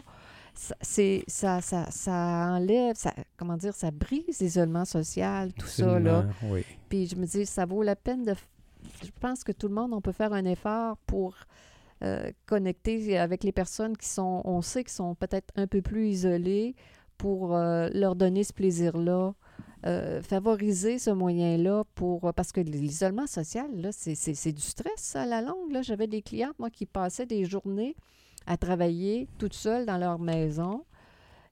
Ça, 0.55 0.75
c'est, 0.81 1.25
ça, 1.27 1.61
ça, 1.61 1.91
ça 1.91 2.13
enlève, 2.53 2.95
ça, 2.95 3.13
comment 3.37 3.57
dire, 3.57 3.75
ça 3.75 3.91
brise 3.91 4.39
l'isolement 4.41 4.85
social, 4.85 5.53
tout 5.55 5.67
ça, 5.67 5.99
là. 5.99 6.27
Oui. 6.45 6.63
Puis 6.89 7.07
je 7.07 7.17
me 7.17 7.25
dis, 7.27 7.47
ça 7.47 7.65
vaut 7.65 7.83
la 7.83 7.97
peine 7.97 8.23
de. 8.25 8.35
Je 9.03 9.11
pense 9.21 9.45
que 9.45 9.53
tout 9.53 9.69
le 9.69 9.75
monde, 9.75 9.93
on 9.95 10.01
peut 10.01 10.13
faire 10.13 10.33
un 10.33 10.45
effort 10.45 10.99
pour 11.07 11.35
euh, 12.05 12.31
connecter 12.47 13.17
avec 13.19 13.45
les 13.45 13.53
personnes 13.53 13.97
qui 13.97 14.09
sont, 14.09 14.43
on 14.45 14.61
sait, 14.61 14.85
qui 14.85 14.93
sont 14.93 15.15
peut-être 15.15 15.49
un 15.57 15.67
peu 15.67 15.81
plus 15.83 16.09
isolées, 16.09 16.75
pour 17.17 17.55
euh, 17.57 17.89
leur 17.95 18.15
donner 18.17 18.43
ce 18.45 18.53
plaisir-là. 18.53 19.35
Euh, 19.87 20.23
favoriser 20.23 20.99
ce 20.99 21.11
moyen-là 21.11 21.85
pour. 21.95 22.33
Parce 22.35 22.53
que 22.53 22.61
l'isolement 22.61 23.27
social, 23.27 23.69
c'est, 23.93 24.53
du 24.53 24.63
stress, 24.63 25.17
à 25.17 25.27
la 25.27 25.43
longue. 25.43 25.77
J'avais 25.83 26.07
des 26.07 26.23
clientes, 26.23 26.59
moi, 26.59 26.71
qui 26.71 26.87
passaient 26.87 27.27
des 27.27 27.45
journées 27.45 27.97
à 28.47 28.57
travailler 28.57 29.29
toutes 29.39 29.55
seules 29.55 29.87
dans 29.87 29.99
leur 29.99 30.19
maison. 30.19 30.85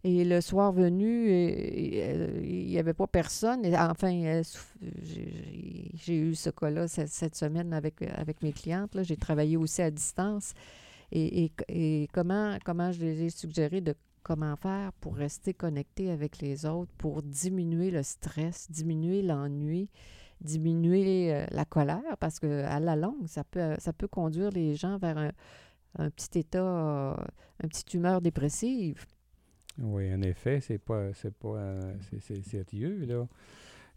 Et 0.03 0.25
le 0.25 0.41
soir 0.41 0.73
venu, 0.73 1.29
euh, 1.29 1.51
euh, 1.53 2.41
il 2.43 2.67
n'y 2.69 2.79
avait 2.79 2.95
pas 2.95 3.07
personne. 3.07 3.65
Et 3.67 3.77
enfin, 3.77 4.43
j'ai- 5.03 6.17
eu 6.17 6.35
ce 6.35 6.49
cas-là 6.51 6.89
cette, 6.89 7.35
semaine 7.35 7.73
avec, 7.75 8.01
avec 8.03 8.43
mes 8.43 8.53
clientes. 8.53 8.97
J'ai 9.03 9.17
travaillé 9.17 9.57
aussi 9.59 9.83
à 9.83 9.91
distance. 9.91 10.55
Et, 11.13 11.45
et- 11.45 11.53
et 11.69 12.09
comment, 12.15 12.57
comment 12.65 12.93
je 12.93 13.01
les 13.01 13.25
ai 13.25 13.31
suggéré 13.31 13.81
de 13.81 13.95
comment 14.23 14.57
faire 14.57 14.93
pour 14.95 15.17
rester 15.17 15.55
connecté 15.55 16.11
avec 16.11 16.39
les 16.39 16.67
autres, 16.67 16.93
pour 16.99 17.23
diminuer 17.23 17.91
le 17.91 18.03
stress, 18.03 18.71
diminuer 18.71 19.23
l'ennui, 19.23 19.89
diminuer 20.41 21.35
euh, 21.35 21.47
la 21.51 21.65
colère, 21.65 22.17
parce 22.19 22.41
que 22.41 22.65
à 22.65 22.81
la 22.81 22.97
longue, 22.97 23.27
ça 23.27 23.45
peut, 23.45 23.75
ça 23.79 23.93
peut 23.93 24.09
conduire 24.09 24.51
les 24.51 24.75
gens 24.75 24.99
vers 24.99 25.19
un, 25.99 26.11
petit 26.11 26.39
état, 26.41 26.59
euh, 26.59 27.17
une 27.63 27.69
petite 27.69 27.93
humeur 27.95 28.21
dépressive. 28.21 29.05
Oui, 29.79 30.13
en 30.13 30.23
effet, 30.23 30.61
c'est 30.61 30.79
pas, 30.79 31.13
c'est 31.15 31.35
pas, 31.35 31.57
euh, 31.57 31.95
c'est, 32.21 32.43
sérieux, 32.43 33.05
là. 33.07 33.27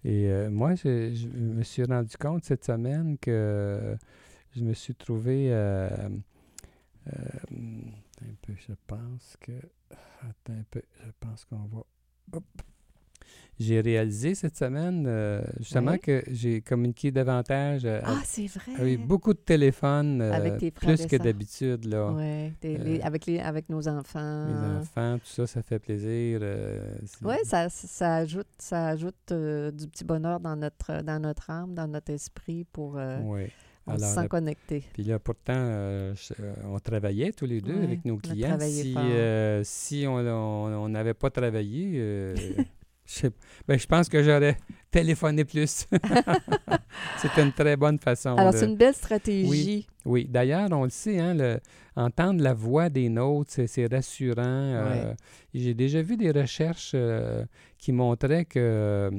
Et 0.06 0.28
euh, 0.28 0.50
moi, 0.50 0.76
je, 0.76 1.28
me 1.28 1.64
suis 1.64 1.84
rendu 1.84 2.16
compte 2.18 2.44
cette 2.44 2.66
semaine 2.66 3.18
que 3.18 3.96
je 4.56 4.64
me 4.64 4.74
suis 4.74 4.96
trouvé, 4.96 5.48
euh, 5.52 5.90
euh, 7.08 7.12
un 8.22 8.34
peu, 8.42 8.54
je 8.56 8.74
pense 8.86 9.38
que, 9.40 9.54
attends 10.22 10.54
un 10.60 10.64
peu, 10.72 10.82
je 11.06 11.12
pense 11.20 11.46
qu'on 11.46 11.66
va, 11.72 11.84
hop. 12.34 12.44
J'ai 13.60 13.82
réalisé 13.82 14.34
cette 14.34 14.58
semaine, 14.58 15.06
euh, 15.08 15.40
justement, 15.60 15.98
que 16.00 16.24
j'ai 16.32 16.62
communiqué 16.62 17.12
davantage 17.12 17.86
euh, 17.86 18.02
Ah, 18.04 18.20
c'est 18.26 18.48
vrai! 18.48 18.74
avec 18.80 19.06
beaucoup 19.06 19.32
de 19.34 19.38
téléphones, 19.40 20.22
euh, 20.24 20.34
Avec 20.34 20.58
tes 20.58 20.72
frères 20.72 20.96
plus 20.96 21.06
que 21.06 21.16
d'habitude, 21.18 21.86
là. 21.86 22.16
Les- 22.18 22.52
Euh, 22.66 23.00
avec, 23.04 23.28
les, 23.28 23.40
avec 23.40 23.70
nos 23.70 23.88
enfants. 23.88 24.48
Les 24.48 24.80
enfants, 24.80 25.20
tout 25.20 25.28
ça, 25.30 25.46
ça 25.46 25.62
fait 25.62 25.78
plaisir. 25.78 26.42
Oui, 27.22 27.36
ça, 27.44 27.70
ça 27.70 28.16
ajoute, 28.16 28.48
ça 28.58 28.88
ajoute 28.88 29.32
du 29.32 29.88
petit 29.88 30.04
bonheur 30.04 30.40
dans 30.40 30.56
notre, 30.56 31.04
dans 31.04 31.22
notre 31.22 31.50
âme, 31.52 31.76
dans 31.76 31.88
notre 31.88 32.12
esprit 32.12 32.66
pour 32.66 32.98
Oui. 33.24 33.44
On 33.88 33.98
se 33.98 34.04
Alors, 34.04 34.14
sent 34.16 34.22
la- 34.22 34.28
connecté. 34.28 34.84
Puis 34.94 35.04
là, 35.04 35.20
pourtant, 35.20 35.54
euh, 35.56 36.14
je- 36.16 36.34
euh, 36.42 36.54
on 36.66 36.80
travaillait 36.80 37.32
tous 37.32 37.46
les 37.46 37.62
deux 37.62 37.78
avec 37.84 38.06
nos 38.06 38.18
clients. 38.18 38.58
Si, 38.60 38.94
euh, 38.98 39.62
si 39.64 40.06
on 40.08 40.90
n'avait 40.90 41.14
pas 41.14 41.30
travaillé, 41.30 41.92
euh, 41.96 42.36
je, 43.06 43.28
ben, 43.68 43.78
je 43.78 43.86
pense 43.86 44.08
que 44.10 44.24
j'aurais 44.24 44.58
téléphoné 44.90 45.44
plus. 45.46 45.88
C'est 47.18 47.42
une 47.42 47.52
très 47.52 47.76
bonne 47.76 48.00
façon. 48.00 48.36
Alors, 48.38 48.54
de- 48.54 48.58
c'est 48.58 48.66
une 48.66 48.78
belle 48.78 48.94
stratégie. 48.94 49.88
Oui, 50.06 50.26
d'ailleurs, 50.30 50.70
on 50.72 50.84
le 50.84 50.90
sait, 50.90 51.20
hein, 51.20 51.34
le- 51.34 51.60
entendre 51.96 52.42
la 52.44 52.54
voix 52.54 52.90
des 52.90 53.10
nôtres, 53.10 53.54
c'est, 53.68 53.88
rassurant. 53.92 55.14
J'ai 55.54 55.74
déjà 55.74 56.02
vu 56.02 56.18
des 56.18 56.32
recherches 56.32 56.96
qui 57.78 57.92
montraient 57.92 58.46
que 58.46 59.12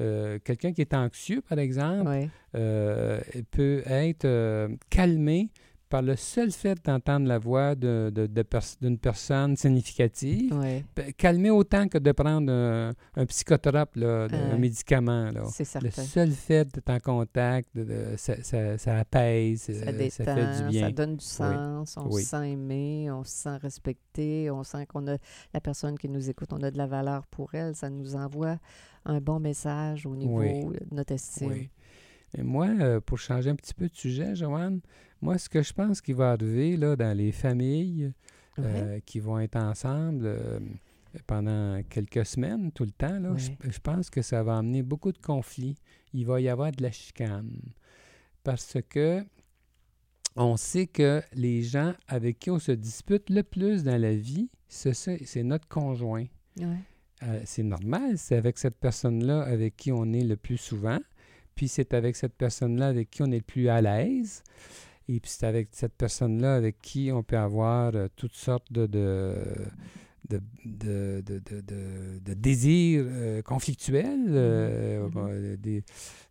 euh, 0.00 0.38
quelqu'un 0.42 0.72
qui 0.72 0.80
est 0.80 0.94
anxieux, 0.94 1.42
par 1.42 1.58
exemple, 1.58 2.28
euh, 2.54 3.20
peut 3.50 3.82
être 3.86 4.24
euh, 4.24 4.68
calmé 4.88 5.50
par 5.90 6.00
le 6.02 6.16
seul 6.16 6.50
fait 6.52 6.78
d'entendre 6.84 7.26
la 7.26 7.38
voix 7.38 7.74
de- 7.74 8.10
de- 8.14 8.26
de 8.26 8.42
pers- 8.42 8.76
d'une 8.80 8.96
personne 8.96 9.56
significative. 9.56 10.54
Ouais, 10.58 10.84
P- 10.94 11.12
Calmer 11.14 11.50
autant 11.50 11.88
que 11.88 11.98
de 11.98 12.12
prendre 12.12 12.50
un, 12.50 12.92
un 13.16 13.26
psychotrope, 13.26 13.96
là, 13.96 14.28
un 14.30 14.56
médicament. 14.56 15.30
Là. 15.32 15.42
Le 15.82 15.90
seul 15.90 16.30
fait 16.30 16.72
d'être 16.72 16.90
en 16.90 17.00
contact, 17.00 17.68
ça, 18.16 18.42
ça- 18.42 18.78
ça 18.78 18.98
apaise, 18.98 19.62
Ça 19.62 19.72
euh, 19.72 19.92
détend, 19.92 20.24
ça 20.24 20.34
fait 20.34 20.62
du 20.62 20.68
bien. 20.70 20.86
ça 20.86 20.92
donne 20.92 21.16
du 21.16 21.24
sens, 21.24 21.96
on 21.98 22.08
Oui. 22.08 22.22
se 22.22 22.28
sent 22.30 22.50
aimé, 22.52 23.10
on 23.10 23.24
se 23.24 23.32
sent 23.32 23.56
respecté, 23.56 24.50
on 24.50 24.62
sent 24.62 24.86
qu'on 24.86 25.06
a 25.08 25.16
la 25.52 25.60
personne 25.60 25.98
qui 25.98 26.08
nous 26.08 26.30
écoute, 26.30 26.52
on 26.52 26.62
a 26.62 26.70
de 26.70 26.78
la 26.78 26.86
valeur 26.86 27.26
pour 27.26 27.52
elle, 27.54 27.74
ça 27.74 27.90
nous 27.90 28.14
envoie 28.14 28.58
un 29.04 29.20
bon 29.20 29.40
message 29.40 30.06
au 30.06 30.14
niveau 30.14 30.38
Oui. 30.38 30.64
de 30.66 30.94
notre 30.94 31.12
estime. 31.14 31.66
Et 32.36 32.42
moi, 32.42 32.68
euh, 32.68 33.00
pour 33.00 33.18
changer 33.18 33.50
un 33.50 33.56
petit 33.56 33.74
peu 33.74 33.88
de 33.88 33.94
sujet, 33.94 34.34
Joanne, 34.36 34.80
moi, 35.20 35.36
ce 35.38 35.48
que 35.48 35.62
je 35.62 35.72
pense 35.72 36.00
qui 36.00 36.12
va 36.12 36.32
arriver 36.32 36.76
là, 36.76 36.96
dans 36.96 37.16
les 37.16 37.32
familles 37.32 38.12
Ouais. 38.58 38.64
euh, 38.66 39.00
qui 39.06 39.20
vont 39.20 39.38
être 39.38 39.56
ensemble 39.56 40.24
euh, 40.26 40.58
pendant 41.26 41.80
quelques 41.88 42.26
semaines, 42.26 42.70
tout 42.72 42.84
le 42.84 42.90
temps, 42.90 43.18
là, 43.18 43.32
je, 43.36 43.50
Ouais. 43.50 43.56
je 43.70 43.78
pense 43.80 44.10
que 44.10 44.22
ça 44.22 44.42
va 44.42 44.58
amener 44.58 44.82
beaucoup 44.82 45.12
de 45.12 45.18
conflits. 45.18 45.76
Il 46.12 46.26
va 46.26 46.40
y 46.40 46.48
avoir 46.48 46.70
de 46.72 46.82
la 46.82 46.90
chicane. 46.90 47.50
Parce 48.44 48.76
que 48.88 49.24
on 50.36 50.56
sait 50.56 50.86
que 50.86 51.22
les 51.34 51.62
gens 51.62 51.94
avec 52.06 52.38
qui 52.38 52.50
on 52.50 52.58
se 52.58 52.72
dispute 52.72 53.30
le 53.30 53.42
plus 53.42 53.82
dans 53.82 54.00
la 54.00 54.14
vie, 54.14 54.48
c'est 54.68 55.42
notre 55.42 55.66
conjoint. 55.68 56.26
Ouais. 56.58 56.66
Euh, 57.22 57.40
c'est 57.44 57.62
normal, 57.64 58.16
c'est 58.16 58.36
avec 58.36 58.56
cette 58.58 58.76
personne-là 58.78 59.42
avec 59.42 59.76
qui 59.76 59.92
on 59.92 60.12
est 60.12 60.22
le 60.24 60.36
plus 60.36 60.56
souvent, 60.56 60.98
puis 61.60 61.68
c'est 61.68 61.92
avec 61.92 62.16
cette 62.16 62.32
personne-là 62.32 62.86
avec 62.88 63.10
qui 63.10 63.20
on 63.22 63.26
est 63.30 63.36
le 63.36 63.42
plus 63.42 63.68
à 63.68 63.82
l'aise, 63.82 64.42
et 65.10 65.20
puis 65.20 65.30
c'est 65.30 65.44
avec 65.46 65.68
cette 65.72 65.92
personne-là 65.92 66.54
avec 66.54 66.80
qui 66.80 67.10
on 67.12 67.22
peut 67.22 67.36
avoir 67.36 67.94
euh, 67.94 68.08
toutes 68.16 68.32
sortes 68.34 68.72
de, 68.72 68.86
de, 68.86 70.40
de, 70.64 71.22
de, 71.22 71.22
de- 72.24 72.32
désirs 72.34 73.04
euh, 73.06 73.42
conflictuels, 73.42 74.24
euh, 74.30 75.06
Mhm. 75.10 75.56
des, 75.56 75.82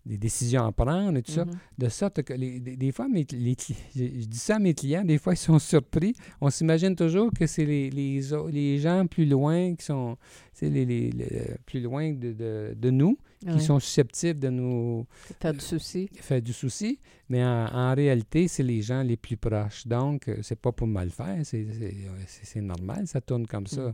des 0.03 0.17
décisions 0.17 0.65
à 0.65 0.71
prendre 0.71 1.19
et 1.19 1.21
tout 1.21 1.31
ça. 1.33 1.45
Mhm. 1.45 1.51
De 1.77 1.89
sorte 1.89 2.23
que 2.23 2.33
les- 2.33 2.59
des, 2.59 2.75
des 2.75 2.91
fois, 2.91 3.07
mes, 3.07 3.27
les 3.31 3.55
je, 3.95 4.25
dis 4.25 4.37
ça 4.39 4.55
à 4.55 4.59
mes 4.59 4.73
clients, 4.73 5.03
des 5.03 5.19
fois, 5.19 5.33
ils 5.33 5.37
sont 5.37 5.59
surpris. 5.59 6.13
On 6.41 6.49
s'imagine 6.49 6.95
toujours 6.95 7.29
que 7.37 7.45
c'est 7.45 7.65
les, 7.65 7.91
les, 7.91 8.21
les 8.51 8.79
gens 8.79 9.05
plus 9.05 9.25
loin 9.27 9.75
qui 9.75 9.85
sont 9.85 10.17
c'est 10.53 10.69
les, 10.71 10.85
les- 10.85 11.11
les- 11.11 11.55
plus 11.67 11.81
loin 11.81 12.13
de, 12.13 12.31
de, 12.33 12.73
de 12.75 12.89
nous, 12.89 13.15
qui 13.39 13.47
Ouais. 13.47 13.59
sont 13.59 13.79
susceptibles 13.79 14.39
de 14.39 14.49
nous 14.49 15.05
Faire 15.39 15.53
du 15.53 15.59
souci. 15.61 16.09
faire 16.15 16.41
du 16.41 16.51
souci. 16.53 16.99
Mais 17.29 17.43
en, 17.43 17.67
en 17.73 17.95
réalité, 17.95 18.47
c'est 18.47 18.63
les 18.63 18.81
gens 18.81 19.01
les 19.01 19.15
plus 19.17 19.37
proches. 19.37 19.87
Donc, 19.87 20.27
euh, 20.27 20.39
c'est 20.41 20.59
pas 20.59 20.71
pour 20.71 20.87
mal 20.87 21.09
faire, 21.09 21.37
c'est 21.45 22.61
normal, 22.61 23.07
ça 23.07 23.21
tourne 23.21 23.47
comme 23.47 23.67
ça. 23.67 23.89
Mm. 23.89 23.93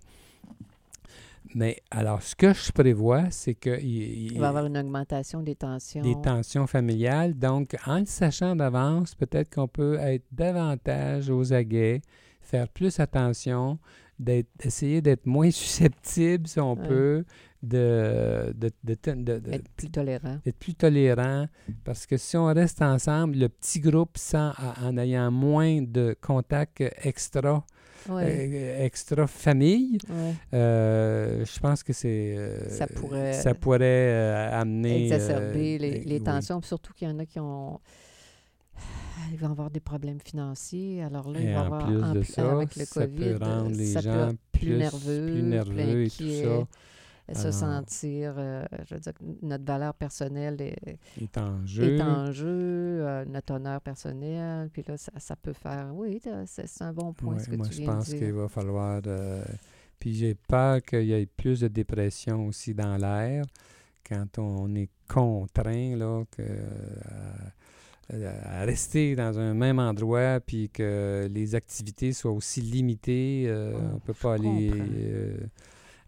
Mais 1.54 1.78
alors, 1.92 2.22
ce 2.24 2.36
que 2.36 2.54
je 2.54 2.72
prévois, 2.72 3.30
c'est 3.30 3.54
que 3.54 3.80
il- 3.80 4.38
va 4.40 4.48
y 4.48 4.50
avoir 4.50 4.66
une 4.66 4.78
augmentation 4.78 5.42
des 5.44 5.56
tensions. 5.56 6.02
des 6.02 6.16
tensions 6.22 6.66
familiales. 6.66 7.36
Donc, 7.36 7.76
en 7.86 8.00
le 8.00 8.06
sachant 8.06 8.56
d'avance, 8.56 9.14
peut-être 9.14 9.54
qu'on 9.54 9.68
peut 9.68 9.98
être 10.00 10.26
davantage 10.32 11.30
aux 11.30 11.54
aguets, 11.54 12.02
faire 12.42 12.68
plus 12.68 13.00
attention, 13.00 13.78
d'être, 14.18 14.48
essayer 14.64 15.02
d'être 15.02 15.26
moins 15.28 15.52
susceptible, 15.52 16.48
si 16.48 16.60
on 16.60 16.74
Ouais. 16.74 16.88
peut, 16.88 17.26
de, 17.66 18.54
de, 18.56 18.72
de- 18.84 18.98
de- 19.04 19.14
de- 19.24 19.40
de- 19.40 19.52
Être 19.54 19.70
plus 19.76 19.90
tolérant. 19.90 20.38
d'être 20.46 20.58
plus 20.58 20.76
tolérant. 20.76 21.48
Parce 21.84 22.06
que 22.06 22.18
si 22.18 22.38
on 22.38 22.46
reste 22.46 22.82
ensemble, 22.82 23.38
le 23.38 23.50
petit 23.50 23.80
groupe, 23.80 24.18
sans, 24.18 24.54
en 24.84 24.98
ayant 24.98 25.32
moins 25.32 25.82
de 25.82 26.16
contacts 26.22 26.84
extra, 27.04 27.66
euh, 28.10 28.86
extra 28.86 29.26
famille, 29.28 29.98
ouais. 30.10 30.34
euh, 30.54 31.44
je 31.46 31.60
pense 31.60 31.82
que 31.84 31.92
c'est... 31.94 32.36
euh, 32.38 32.70
Ça 32.70 32.88
pourrait 32.88 33.34
ça 33.34 33.54
pourrait 33.54 34.50
amener... 34.52 35.06
Exacerber 35.06 35.78
les, 35.80 36.00
les 36.04 36.18
oui. 36.18 36.24
tensions, 36.24 36.62
surtout 36.62 36.94
qu'il 36.94 37.08
y 37.08 37.12
en 37.12 37.20
a 37.20 37.26
qui 37.26 37.40
ont. 37.40 37.80
Ils 39.32 39.38
vont 39.40 39.50
avoir 39.50 39.72
des 39.72 39.80
problèmes 39.80 40.20
financiers. 40.24 41.02
Alors 41.02 41.30
là, 41.32 41.40
il 41.40 41.48
Et 41.50 41.54
va 41.54 41.54
y 41.54 41.58
en 41.58 41.66
avoir, 41.66 41.86
plus 41.88 42.04
en 42.04 42.14
de 42.14 42.20
plus- 42.20 42.34
ça, 42.34 42.52
avec 42.52 42.76
le 42.76 42.86
ça 42.86 43.08
COVID, 43.08 43.18
peut 43.18 43.38
rendre 43.44 43.76
les 43.76 43.86
ça 43.88 44.02
gens 44.02 44.32
plus, 44.52 44.60
plus- 44.68 44.78
nerveux, 44.78 45.26
plus 45.32 45.42
nerveux 45.42 46.04
et 46.04 46.10
tout 46.10 46.30
ça. 46.30 46.68
Se 47.34 47.50
sentir, 47.52 48.36
euh, 48.38 48.64
je 48.88 48.94
veux 48.96 49.00
dire, 49.02 49.14
notre 49.42 49.66
valeur 49.66 49.94
personnelle 49.96 50.62
est, 50.62 51.00
est 51.20 51.38
en 51.38 51.66
jeu. 51.66 51.96
est 51.96 52.02
en 52.02 52.32
jeu, 52.32 52.48
euh, 52.48 53.26
notre 53.26 53.56
honneur 53.56 53.82
personnel. 53.82 54.70
Puis 54.72 54.84
là, 54.88 54.96
ça, 54.98 55.12
ça 55.18 55.36
peut 55.36 55.54
faire. 55.54 55.92
Oui, 55.96 56.22
c'est 56.46 56.82
un 56.82 56.94
bon 56.94 57.14
point 57.14 57.34
Ouais, 57.34 57.40
ce 57.40 57.50
que 57.50 57.56
moi, 57.56 57.66
tu 57.68 57.74
je 57.74 57.78
viens 57.82 57.94
pense 57.96 58.10
de 58.10 58.18
qu'il 58.18 58.34
va 58.34 58.48
falloir... 58.48 59.02
euh, 59.08 59.44
puis 60.00 60.14
j'ai 60.14 60.36
peur 60.36 60.82
qu'il 60.84 61.06
y 61.06 61.14
ait 61.14 61.26
plus 61.26 61.62
de 61.62 61.68
dépression 61.68 62.46
aussi 62.48 62.74
dans 62.76 62.98
l'air 62.98 63.44
quand 64.08 64.38
on 64.38 64.76
est 64.76 64.90
contraint 65.08 65.96
là, 65.96 66.24
que, 66.30 66.44
à, 68.14 68.62
à 68.62 68.66
rester 68.66 69.16
dans 69.16 69.40
un 69.40 69.54
même 69.54 69.80
endroit 69.80 70.40
puis 70.46 70.70
que 70.70 71.28
les 71.32 71.56
activités 71.56 72.14
soient 72.14 72.32
aussi 72.34 72.62
limitées. 72.62 73.46
euh, 73.48 73.74
Oh, 73.76 73.96
on 73.96 74.00
peut 74.00 74.14
je 74.16 74.22
pas 74.22 74.34
aller... 74.36 74.72
euh, 74.76 75.38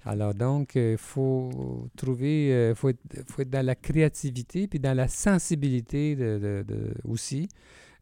alors 0.07 0.33
donc, 0.33 0.75
il 0.75 0.97
faut 0.97 1.87
trouver, 1.95 2.69
il 2.69 2.75
faut, 2.75 2.89
être, 2.89 2.99
faut 3.27 3.41
être 3.41 3.49
dans 3.49 3.65
la 3.65 3.75
créativité 3.75 4.67
puis 4.67 4.79
dans 4.79 4.95
la 4.95 5.07
sensibilité 5.07 6.15
de, 6.15 6.37
de- 6.39 6.65
de- 6.67 6.93
aussi, 7.03 7.47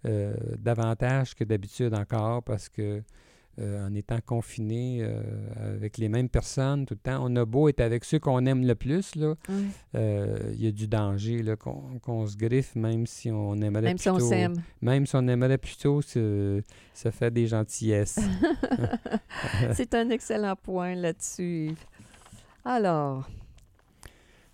euh, 0.05 0.33
davantage 0.59 1.33
que 1.35 1.43
d'habitude 1.43 1.93
encore, 1.93 2.43
parce 2.43 2.69
que 2.69 3.01
euh, 3.57 3.87
en 3.87 3.93
étant 3.95 4.19
confiné 4.19 4.97
euh, 5.01 5.21
avec 5.77 5.97
les 5.97 6.09
mêmes 6.09 6.27
personnes 6.27 6.85
tout 6.85 6.93
le 6.95 6.99
temps, 6.99 7.19
on 7.25 7.33
a 7.37 7.45
beau 7.45 7.69
être 7.69 7.79
avec 7.79 8.03
ceux 8.03 8.19
qu'on 8.19 8.45
aime 8.45 8.67
le 8.67 8.75
plus, 8.75 9.15
là, 9.15 9.33
euh, 9.95 10.37
il 10.53 10.61
y 10.61 10.67
a 10.67 10.71
du 10.73 10.89
danger 10.89 11.41
là, 11.41 11.55
qu'on 11.55 11.97
qu'on 12.01 12.27
se 12.27 12.35
griffe, 12.35 12.75
même 12.75 13.07
si 13.07 13.31
on 13.31 13.55
aimerait 13.61 13.83
Même 13.83 13.97
si 13.97 14.09
on 14.09 14.15
plutôt, 14.15 14.29
s'aime. 14.29 14.55
même 14.81 15.05
si 15.05 15.15
on 15.15 15.25
aimerait 15.29 15.57
plutôt 15.57 16.01
se, 16.01 16.61
se 16.93 17.11
faire 17.11 17.31
des 17.31 17.47
gentillesses. 17.47 18.19
C'est 19.73 19.93
un 19.95 20.09
excellent 20.09 20.55
point 20.61 20.95
là-dessus. 20.95 21.71
Alors, 22.65 23.27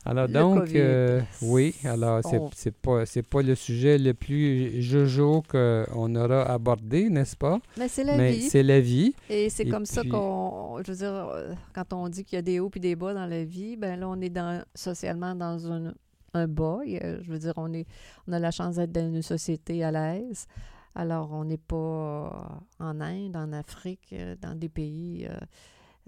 Alors 0.03 0.27
Le 0.27 0.33
donc, 0.33 0.75
euh, 0.75 1.21
oui, 1.41 1.75
alors 1.83 2.21
c'est 2.23 2.41
c'est 2.55 2.75
pas, 2.75 3.05
c'est 3.05 3.21
pas 3.23 3.43
le 3.43 3.53
sujet 3.55 3.99
le 3.99 4.13
plus 4.15 4.81
jojo 4.81 5.43
qu'on 5.47 6.15
aura 6.15 6.43
abordé, 6.51 7.09
n'est-ce 7.09 7.35
pas? 7.37 7.59
Mais 7.77 7.87
c'est 7.87 8.03
la 8.03 8.17
Mais 8.17 8.33
vie. 8.33 8.41
c'est 8.41 8.63
la 8.63 8.79
vie. 8.81 9.13
Et 9.29 9.49
c'est 9.49 9.65
Et 9.65 9.67
comme 9.67 9.85
ça 9.85 10.03
qu'on, 10.03 10.81
je 10.83 10.91
veux 10.91 10.97
dire, 10.97 11.13
euh, 11.13 11.53
quand 11.73 11.93
on 11.93 12.09
dit 12.09 12.25
qu'il 12.25 12.37
y 12.37 12.39
a 12.39 12.41
des 12.41 12.59
hauts 12.59 12.71
et 12.75 12.79
des 12.79 12.95
bas 12.95 13.13
dans 13.13 13.27
la 13.27 13.43
vie, 13.45 13.77
ben 13.77 13.99
là, 13.99 14.09
on 14.09 14.19
est 14.21 14.29
dans, 14.29 14.63
socialement 14.73 15.35
dans 15.35 15.71
un, 15.71 15.93
un 16.33 16.47
bas. 16.47 16.79
Je 16.85 17.31
veux 17.31 17.39
dire, 17.39 17.53
on, 17.57 17.71
est, 17.73 17.85
on 18.27 18.33
a 18.33 18.39
la 18.39 18.51
chance 18.51 18.75
d'être 18.77 18.91
dans 18.91 19.13
une 19.13 19.21
société 19.21 19.83
à 19.83 19.91
l'aise. 19.91 20.47
Alors, 20.95 21.31
on 21.31 21.45
n'est 21.45 21.57
pas 21.57 22.59
en 22.79 22.99
Inde, 23.01 23.35
en 23.37 23.53
Afrique, 23.53 24.09
euh, 24.13 24.35
dans 24.41 24.55
des 24.57 24.69
pays. 24.69 25.27
euh, 25.29 25.37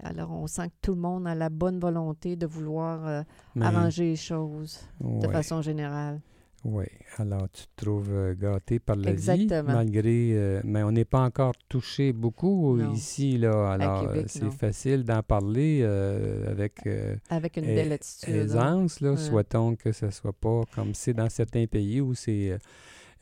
alors, 0.04 0.30
on 0.32 0.46
sent 0.46 0.68
que 0.68 0.74
tout 0.82 0.94
le 0.94 1.00
monde 1.00 1.26
a 1.26 1.34
la 1.34 1.48
bonne 1.48 1.80
volonté 1.80 2.36
de 2.36 2.46
vouloir 2.46 3.06
euh, 3.06 3.22
Mais, 3.54 3.66
arranger 3.66 4.04
les 4.10 4.16
choses 4.16 4.80
de 5.00 5.26
ouais, 5.26 5.32
façon 5.32 5.62
générale. 5.62 6.20
ouais. 6.64 6.90
Alors 7.18 7.48
tu 7.52 7.64
te 7.66 7.84
trouves 7.84 8.10
euh, 8.12 8.34
gâté 8.34 8.78
par 8.80 8.96
la 8.96 9.12
vie, 9.12 9.48
malgré... 9.64 10.30
euh, 10.32 10.60
mais 10.64 10.82
on 10.82 10.90
n'est 10.92 11.04
pas 11.04 11.20
encore 11.22 11.54
touché 11.68 12.12
beaucoup 12.12 12.76
Non. 12.76 12.92
ici, 12.92 13.38
là. 13.38 13.70
Alors 13.72 14.10
c'est 14.26 14.50
facile 14.52 15.04
d'en 15.04 15.22
parler 15.22 15.80
euh, 15.82 16.50
avec... 16.50 16.86
euh, 16.86 17.16
Avec 17.30 17.56
une 17.56 17.66
belle 17.66 17.92
attitude. 17.92 18.34
hein. 18.34 18.38
aisance, 18.42 19.00
là, 19.00 19.10
Ouais. 19.12 19.16
souhaitons 19.16 19.74
que 19.76 19.92
ce 19.92 20.10
soit 20.10 20.32
pas 20.32 20.62
comme 20.74 20.92
c'est 20.94 21.14
dans 21.14 21.30
certains 21.30 21.66
pays 21.66 22.00
où 22.00 22.14
c'est 22.14 22.58